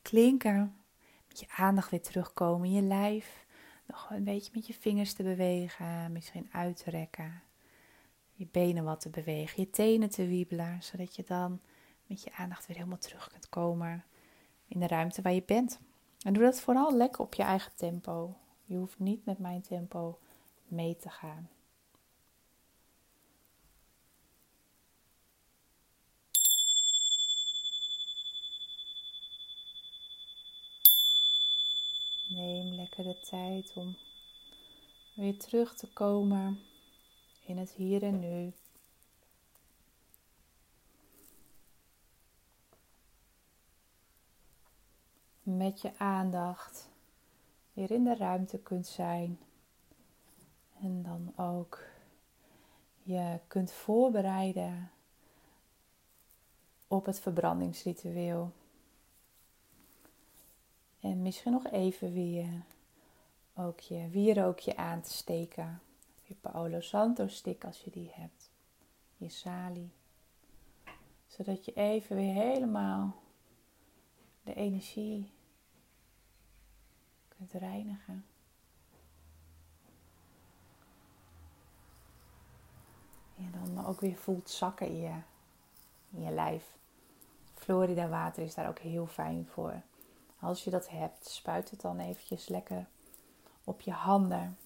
klinken. 0.01 0.75
Met 1.27 1.39
je 1.39 1.45
aandacht 1.55 1.89
weer 1.89 2.01
terugkomen 2.01 2.67
in 2.67 2.73
je 2.73 2.81
lijf. 2.81 3.45
Nog 3.85 4.09
een 4.09 4.23
beetje 4.23 4.51
met 4.53 4.67
je 4.67 4.73
vingers 4.73 5.13
te 5.13 5.23
bewegen. 5.23 6.11
Misschien 6.11 6.49
uit 6.51 6.83
te 6.83 6.89
rekken. 6.89 7.41
Je 8.31 8.47
benen 8.51 8.83
wat 8.83 9.01
te 9.01 9.09
bewegen. 9.09 9.61
Je 9.61 9.69
tenen 9.69 10.09
te 10.09 10.27
wiebelen. 10.27 10.83
Zodat 10.83 11.15
je 11.15 11.23
dan 11.23 11.59
met 12.05 12.23
je 12.23 12.33
aandacht 12.33 12.67
weer 12.67 12.75
helemaal 12.75 12.97
terug 12.97 13.29
kunt 13.29 13.49
komen 13.49 14.03
in 14.67 14.79
de 14.79 14.87
ruimte 14.87 15.21
waar 15.21 15.33
je 15.33 15.43
bent. 15.43 15.79
En 16.23 16.33
doe 16.33 16.43
dat 16.43 16.61
vooral 16.61 16.95
lekker 16.95 17.21
op 17.21 17.33
je 17.33 17.43
eigen 17.43 17.75
tempo. 17.75 18.35
Je 18.65 18.75
hoeft 18.75 18.99
niet 18.99 19.25
met 19.25 19.39
mijn 19.39 19.61
tempo 19.61 20.19
mee 20.67 20.95
te 20.95 21.09
gaan. 21.09 21.49
Neem 32.27 32.73
lekker 32.73 33.03
de 33.03 33.19
tijd 33.19 33.73
om 33.75 33.97
weer 35.15 35.39
terug 35.39 35.75
te 35.75 35.93
komen 35.93 36.59
in 37.45 37.57
het 37.57 37.71
hier 37.71 38.03
en 38.03 38.19
nu. 38.19 38.53
Met 45.69 45.81
je 45.81 45.91
aandacht 45.97 46.89
weer 47.73 47.91
in 47.91 48.03
de 48.03 48.15
ruimte 48.15 48.57
kunt 48.59 48.87
zijn. 48.87 49.39
En 50.81 51.03
dan 51.03 51.33
ook 51.35 51.83
je 53.03 53.39
kunt 53.47 53.71
voorbereiden 53.71 54.91
op 56.87 57.05
het 57.05 57.19
verbrandingsritueel. 57.19 58.51
En 60.99 61.21
misschien 61.21 61.51
nog 61.51 61.67
even 61.67 62.13
weer 62.13 62.63
ook 63.53 63.79
je 63.79 64.07
wierookje 64.09 64.77
aan 64.77 65.01
te 65.01 65.13
steken. 65.13 65.81
Je 66.23 66.35
Paolo 66.35 66.79
Santo 66.79 67.27
stick 67.27 67.65
als 67.65 67.81
je 67.81 67.91
die 67.91 68.11
hebt. 68.13 68.49
Je 69.17 69.29
sali. 69.29 69.91
Zodat 71.27 71.65
je 71.65 71.73
even 71.73 72.15
weer 72.15 72.33
helemaal 72.33 73.15
de 74.43 74.53
energie 74.53 75.37
kunt 77.39 77.61
reinigen. 77.61 78.25
En 83.37 83.51
dan 83.51 83.85
ook 83.85 83.99
weer 83.99 84.15
voelt 84.15 84.49
zakken 84.49 84.87
in 84.87 84.97
je, 84.97 85.15
in 86.09 86.21
je 86.21 86.31
lijf. 86.31 86.77
Florida 87.53 88.07
water 88.07 88.43
is 88.43 88.55
daar 88.55 88.67
ook 88.67 88.79
heel 88.79 89.07
fijn 89.07 89.47
voor. 89.47 89.81
Als 90.39 90.63
je 90.63 90.69
dat 90.69 90.89
hebt, 90.89 91.27
spuit 91.27 91.69
het 91.69 91.81
dan 91.81 91.99
eventjes 91.99 92.47
lekker 92.47 92.87
op 93.63 93.81
je 93.81 93.91
handen. 93.91 94.57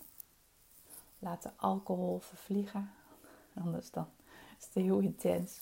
Laat 1.19 1.43
de 1.43 1.51
alcohol 1.55 2.19
vervliegen. 2.19 2.91
Anders 3.63 3.91
dan 3.91 4.07
is 4.59 4.65
het 4.65 4.73
heel 4.73 4.99
intens. 4.99 5.61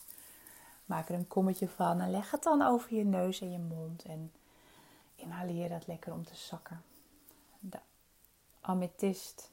Maak 0.84 1.08
er 1.08 1.14
een 1.14 1.28
kommetje 1.28 1.68
van 1.68 2.00
en 2.00 2.10
leg 2.10 2.30
het 2.30 2.42
dan 2.42 2.62
over 2.62 2.94
je 2.94 3.04
neus 3.04 3.40
en 3.40 3.50
je 3.50 3.58
mond. 3.58 4.04
En 4.04 4.32
inhaleer 5.14 5.68
dat 5.68 5.86
lekker 5.86 6.12
om 6.12 6.24
te 6.24 6.36
zakken. 6.36 6.82
Amethyst 8.62 9.50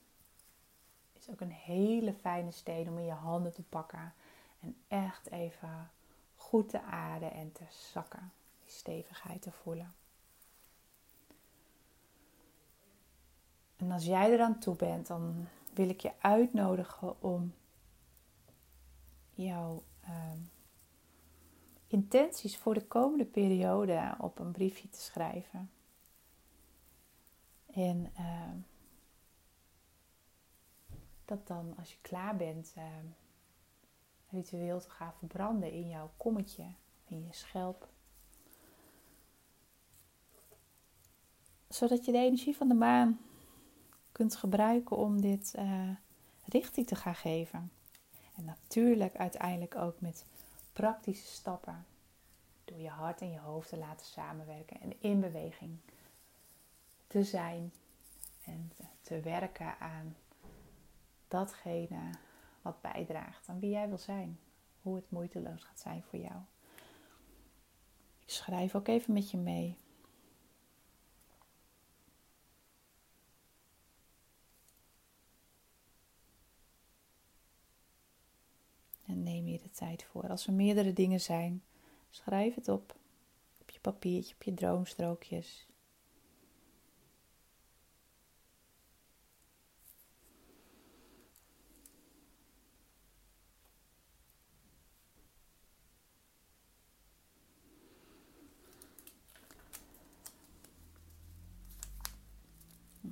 is 1.14 1.30
ook 1.30 1.42
een 1.42 1.52
hele 1.52 2.14
fijne 2.14 2.52
steen 2.52 2.90
om 2.90 2.98
in 2.98 3.06
je 3.06 3.12
handen 3.12 3.54
te 3.54 3.64
pakken. 3.64 4.14
En 4.60 4.76
echt 4.88 5.32
even 5.32 5.92
goed 6.36 6.70
te 6.70 6.82
aarden 6.82 7.32
en 7.32 7.52
te 7.52 7.64
zakken. 7.70 8.32
Die 8.64 8.72
stevigheid 8.72 9.42
te 9.42 9.52
voelen. 9.52 9.94
En 13.78 13.92
als 13.92 14.06
jij 14.06 14.32
er 14.32 14.42
aan 14.42 14.60
toe 14.60 14.76
bent, 14.76 15.08
dan 15.08 15.48
wil 15.74 15.90
ik 15.90 16.02
je 16.02 16.12
uitnodigen 16.20 17.22
om 17.22 17.54
jouw 19.34 19.84
uh, 20.04 20.32
intenties 21.88 22.58
voor 22.58 22.74
de 22.74 22.86
komende 22.86 23.26
periode 23.26 24.16
op 24.18 24.40
een 24.40 24.52
briefje 24.52 24.90
te 24.90 25.00
schrijven. 25.00 25.72
En 27.74 28.12
uh, 28.20 28.52
dat 31.30 31.48
dan 31.48 31.74
als 31.78 31.92
je 31.92 31.98
klaar 32.02 32.36
bent, 32.36 32.74
uh, 32.78 32.84
ritueel 34.30 34.80
te 34.80 34.90
gaan 34.90 35.14
verbranden 35.18 35.72
in 35.72 35.90
jouw 35.90 36.12
kommetje, 36.18 36.66
in 37.06 37.26
je 37.26 37.34
schelp. 37.34 37.88
Zodat 41.68 42.06
je 42.06 42.12
de 42.12 42.18
energie 42.18 42.56
van 42.56 42.68
de 42.68 42.74
maan 42.74 43.20
kunt 44.12 44.36
gebruiken 44.36 44.98
om 44.98 45.22
dit 45.22 45.54
uh, 45.56 45.90
richting 46.46 46.88
te 46.88 46.96
gaan 46.96 47.16
geven. 47.16 47.72
En 48.36 48.46
natuurlijk 48.46 49.16
uiteindelijk 49.16 49.76
ook 49.76 50.02
met 50.02 50.26
praktische 50.74 51.28
stappen. 51.28 51.86
Door 52.66 52.80
je 52.80 52.90
hart 52.90 53.22
en 53.22 53.32
je 53.32 53.40
hoofd 53.40 53.70
te 53.70 53.78
laten 53.78 54.06
samenwerken 54.06 54.82
en 54.82 55.02
in 55.02 55.20
beweging 55.20 55.78
te 57.08 57.24
zijn 57.24 57.74
en 58.46 58.72
te 59.02 59.20
werken 59.20 59.80
aan 59.80 60.16
datgene 61.30 62.10
wat 62.62 62.82
bijdraagt 62.82 63.50
aan 63.50 63.60
wie 63.60 63.70
jij 63.70 63.88
wil 63.88 63.98
zijn. 63.98 64.40
Hoe 64.82 64.96
het 64.96 65.12
moeiteloos 65.12 65.64
gaat 65.64 65.80
zijn 65.80 66.04
voor 66.04 66.20
jou. 66.20 66.42
Ik 68.20 68.30
schrijf 68.30 68.76
ook 68.76 68.88
even 68.88 69.14
met 69.14 69.32
je 69.32 69.38
mee. 69.38 69.78
En 79.06 79.24
neem 79.24 79.48
je 79.48 79.58
de 79.58 79.72
tijd 79.72 80.04
voor. 80.04 80.30
Als 80.30 80.48
er 80.48 80.54
meerdere 80.54 80.94
dingen 80.94 81.22
zijn, 81.22 81.64
schrijf 82.10 82.56
het 82.56 82.68
op. 82.68 82.96
Op 83.62 83.70
je 83.70 83.80
papiertje, 83.80 84.34
op 84.34 84.44
je 84.44 84.54
droomstrookjes. 84.54 85.69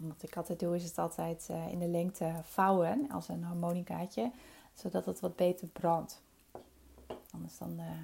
Wat 0.07 0.23
ik 0.23 0.37
altijd 0.37 0.59
doe, 0.59 0.75
is 0.75 0.83
het 0.83 0.97
altijd 0.97 1.47
eh, 1.49 1.71
in 1.71 1.79
de 1.79 1.87
lengte 1.87 2.33
vouwen 2.43 3.09
als 3.11 3.27
een 3.27 3.43
harmonicaatje 3.43 4.31
zodat 4.77 5.05
het 5.05 5.19
wat 5.19 5.35
beter 5.35 5.67
brandt. 5.67 6.21
Anders 7.31 7.57
dan 7.57 7.79
uh, 7.79 8.03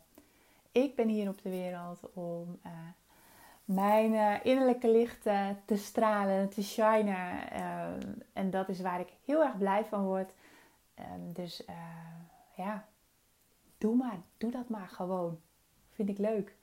ik 0.72 0.94
ben 0.94 1.08
hier 1.08 1.28
op 1.28 1.42
de 1.42 1.50
wereld 1.50 2.12
om 2.12 2.58
uh, 2.66 2.72
mijn 3.64 4.42
innerlijke 4.44 4.90
licht 4.90 5.22
te 5.64 5.76
stralen, 5.76 6.48
te 6.48 6.62
shinen. 6.62 7.52
en 8.32 8.50
dat 8.50 8.68
is 8.68 8.80
waar 8.80 9.00
ik 9.00 9.12
heel 9.24 9.44
erg 9.44 9.58
blij 9.58 9.84
van 9.84 10.04
word. 10.04 10.32
Ehm, 10.94 11.32
dus 11.32 11.62
ja, 12.56 12.88
doe 13.78 13.96
maar. 13.96 14.18
Doe 14.36 14.50
dat 14.50 14.68
maar 14.68 14.88
gewoon. 14.88 15.40
Vind 15.90 16.08
ik 16.08 16.18
leuk. 16.18 16.54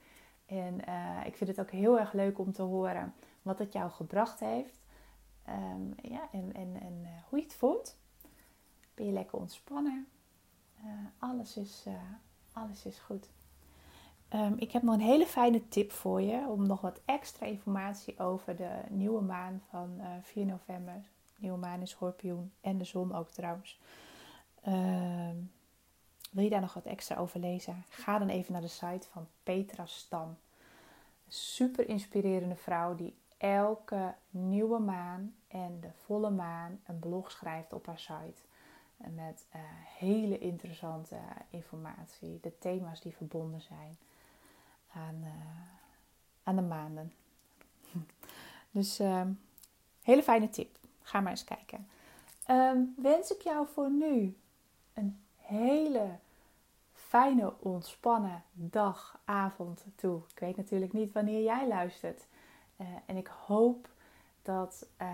En 0.46 0.80
ik 1.26 1.36
vind 1.36 1.50
het 1.50 1.60
ook 1.60 1.70
heel 1.70 1.98
erg 1.98 2.12
leuk 2.12 2.38
om 2.38 2.52
te 2.52 2.62
horen 2.62 3.14
wat 3.44 3.58
het 3.58 3.72
jou 3.72 3.90
gebracht 3.90 4.40
heeft. 4.40 4.80
Um, 5.48 5.94
ja, 6.02 6.28
en 6.32 6.54
en, 6.54 6.80
en 6.80 6.98
uh, 7.02 7.08
hoe 7.28 7.38
je 7.38 7.44
het 7.44 7.54
vond. 7.54 7.96
Ben 8.94 9.06
je 9.06 9.12
lekker 9.12 9.38
ontspannen? 9.38 10.06
Uh, 10.84 10.90
alles, 11.18 11.56
is, 11.56 11.84
uh, 11.88 11.94
alles 12.52 12.84
is 12.84 12.98
goed. 12.98 13.28
Um, 14.34 14.54
ik 14.56 14.72
heb 14.72 14.82
nog 14.82 14.94
een 14.94 15.00
hele 15.00 15.26
fijne 15.26 15.68
tip 15.68 15.92
voor 15.92 16.20
je 16.20 16.46
om 16.48 16.66
nog 16.66 16.80
wat 16.80 17.00
extra 17.04 17.46
informatie 17.46 18.18
over 18.18 18.56
de 18.56 18.70
nieuwe 18.88 19.22
maan 19.22 19.62
van 19.68 20.00
4 20.22 20.46
november. 20.46 21.02
Nieuwe 21.36 21.58
maan 21.58 21.80
in 21.80 21.88
Schorpioen 21.88 22.52
en 22.60 22.78
de 22.78 22.84
zon 22.84 23.14
ook 23.14 23.30
trouwens. 23.30 23.80
Um, 24.66 25.52
wil 26.30 26.44
je 26.44 26.50
daar 26.50 26.60
nog 26.60 26.74
wat 26.74 26.84
extra 26.84 27.16
over 27.16 27.40
lezen? 27.40 27.84
Ga 27.88 28.18
dan 28.18 28.28
even 28.28 28.52
naar 28.52 28.60
de 28.60 28.68
site 28.68 29.08
van 29.10 29.28
Petra 29.42 29.86
Stam. 29.86 30.36
super 31.28 31.88
inspirerende 31.88 32.56
vrouw 32.56 32.94
die 32.94 33.14
elke 33.36 34.14
nieuwe 34.30 34.78
maan 34.78 35.34
en 35.48 35.80
de 35.80 35.92
volle 35.92 36.30
maan 36.30 36.80
een 36.86 36.98
blog 36.98 37.30
schrijft 37.30 37.72
op 37.72 37.86
haar 37.86 37.98
site. 37.98 38.42
Met 38.96 39.46
uh, 39.54 39.60
hele 39.98 40.38
interessante 40.38 41.16
informatie. 41.50 42.38
De 42.42 42.58
thema's 42.58 43.00
die 43.00 43.16
verbonden 43.16 43.60
zijn 43.60 43.96
aan, 44.92 45.20
uh, 45.22 45.30
aan 46.42 46.56
de 46.56 46.62
maanden. 46.62 47.12
dus 48.70 49.00
uh, 49.00 49.22
hele 50.02 50.22
fijne 50.22 50.48
tip. 50.48 50.78
Ga 51.02 51.20
maar 51.20 51.30
eens 51.30 51.44
kijken. 51.44 51.88
Ehm, 52.44 52.78
wens 52.96 53.30
ik 53.30 53.40
jou 53.40 53.66
voor 53.66 53.90
nu 53.90 54.36
een 54.92 55.18
hele 55.36 56.18
fijne, 56.92 57.52
ontspannen 57.58 58.42
dag, 58.52 59.18
avond 59.24 59.84
toe. 59.94 60.22
Ik 60.28 60.38
weet 60.38 60.56
natuurlijk 60.56 60.92
niet 60.92 61.12
wanneer 61.12 61.42
jij 61.42 61.68
luistert. 61.68 62.26
Uh, 62.76 62.86
en 63.06 63.16
ik 63.16 63.26
hoop 63.26 63.88
dat 64.42 64.86
uh, 65.02 65.08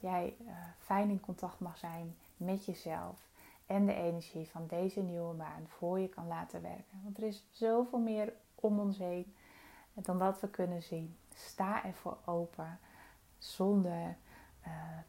jij 0.00 0.36
uh, 0.40 0.52
fijn 0.78 1.10
in 1.10 1.20
contact 1.20 1.60
mag 1.60 1.78
zijn 1.78 2.16
met 2.36 2.64
jezelf. 2.64 3.28
En 3.66 3.86
de 3.86 3.94
energie 3.94 4.48
van 4.48 4.66
deze 4.66 5.02
nieuwe 5.02 5.34
maan 5.34 5.66
voor 5.68 5.98
je 5.98 6.08
kan 6.08 6.26
laten 6.26 6.62
werken. 6.62 7.00
Want 7.02 7.16
er 7.18 7.24
is 7.24 7.44
zoveel 7.50 7.98
meer 7.98 8.32
om 8.54 8.80
ons 8.80 8.98
heen 8.98 9.34
dan 9.92 10.18
dat 10.18 10.40
we 10.40 10.48
kunnen 10.48 10.82
zien. 10.82 11.16
Sta 11.34 11.84
ervoor 11.84 12.18
open 12.24 12.78
zonder 13.38 14.16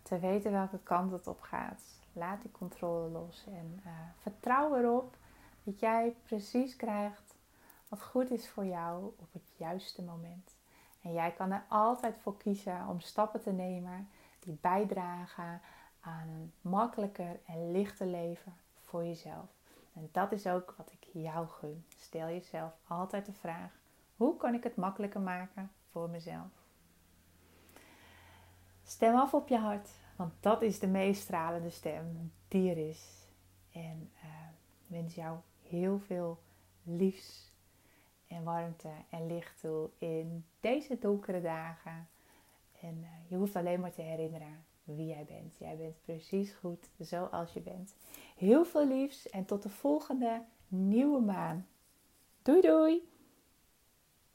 te 0.02 0.20
weten 0.20 0.52
welke 0.52 0.80
kant 0.84 1.12
het 1.12 1.28
op 1.28 1.42
gaat. 1.42 1.82
Laat 2.14 2.42
die 2.42 2.52
controle 2.52 3.10
los 3.10 3.46
en 3.48 3.84
vertrouw 4.22 4.76
erop 4.76 5.18
dat 5.64 5.80
jij 5.80 6.16
precies 6.24 6.76
krijgt 6.76 7.36
wat 7.88 8.04
goed 8.04 8.32
is 8.32 8.50
voor 8.50 8.66
jou 8.66 9.04
op 9.04 9.34
het 9.34 9.54
juiste 9.58 10.04
moment. 10.04 10.57
En 11.08 11.14
jij 11.14 11.32
kan 11.32 11.52
er 11.52 11.64
altijd 11.68 12.18
voor 12.22 12.38
kiezen 12.38 12.88
om 12.88 13.00
stappen 13.00 13.42
te 13.42 13.52
nemen 13.52 14.10
die 14.40 14.58
bijdragen 14.62 15.62
aan 16.00 16.28
een 16.28 16.54
makkelijker 16.62 17.40
en 17.46 17.72
lichter 17.72 18.08
leven 18.08 18.54
voor 18.82 19.06
jezelf. 19.06 19.50
En 19.94 20.10
dat 20.12 20.32
is 20.32 20.48
ook 20.48 20.74
wat 20.78 20.92
ik 20.92 21.08
jou 21.12 21.48
gun. 21.48 21.86
Stel 21.98 22.28
jezelf 22.28 22.74
altijd 22.88 23.26
de 23.26 23.34
vraag: 23.34 23.72
hoe 24.16 24.38
kan 24.38 24.54
ik 24.54 24.64
het 24.64 24.76
makkelijker 24.76 25.22
maken 25.22 25.72
voor 25.92 26.10
mezelf? 26.10 26.66
Stem 28.84 29.16
af 29.16 29.34
op 29.34 29.48
je 29.48 29.58
hart, 29.58 29.90
want 30.16 30.34
dat 30.40 30.62
is 30.62 30.80
de 30.80 30.88
meest 30.88 31.22
stralende 31.22 31.70
stem 31.70 32.32
die 32.48 32.72
er 32.72 32.90
is. 32.90 33.28
En 33.72 34.12
uh, 34.16 34.30
wens 34.88 35.16
jou 35.16 35.38
heel 35.62 36.00
veel 36.00 36.40
liefs 36.84 37.47
en 38.28 38.44
warmte 38.44 38.90
en 39.10 39.28
licht 39.28 39.60
toe 39.60 39.90
in 39.98 40.46
deze 40.60 40.98
donkere 41.00 41.42
dagen. 41.42 42.08
En 42.82 42.98
uh, 42.98 43.08
je 43.28 43.36
hoeft 43.36 43.56
alleen 43.56 43.80
maar 43.80 43.94
te 43.94 44.02
herinneren 44.02 44.66
wie 44.84 45.08
jij 45.08 45.26
bent. 45.26 45.58
Jij 45.58 45.78
bent 45.78 46.02
precies 46.02 46.52
goed 46.52 46.90
zoals 47.00 47.54
je 47.54 47.62
bent. 47.62 47.96
Heel 48.36 48.66
veel 48.66 48.88
liefs 48.88 49.30
en 49.30 49.46
tot 49.46 49.64
de 49.64 49.70
volgende 49.70 50.44
nieuwe 50.68 51.20
maan. 51.20 51.68
Doei 52.42 52.62
doei! 52.62 53.16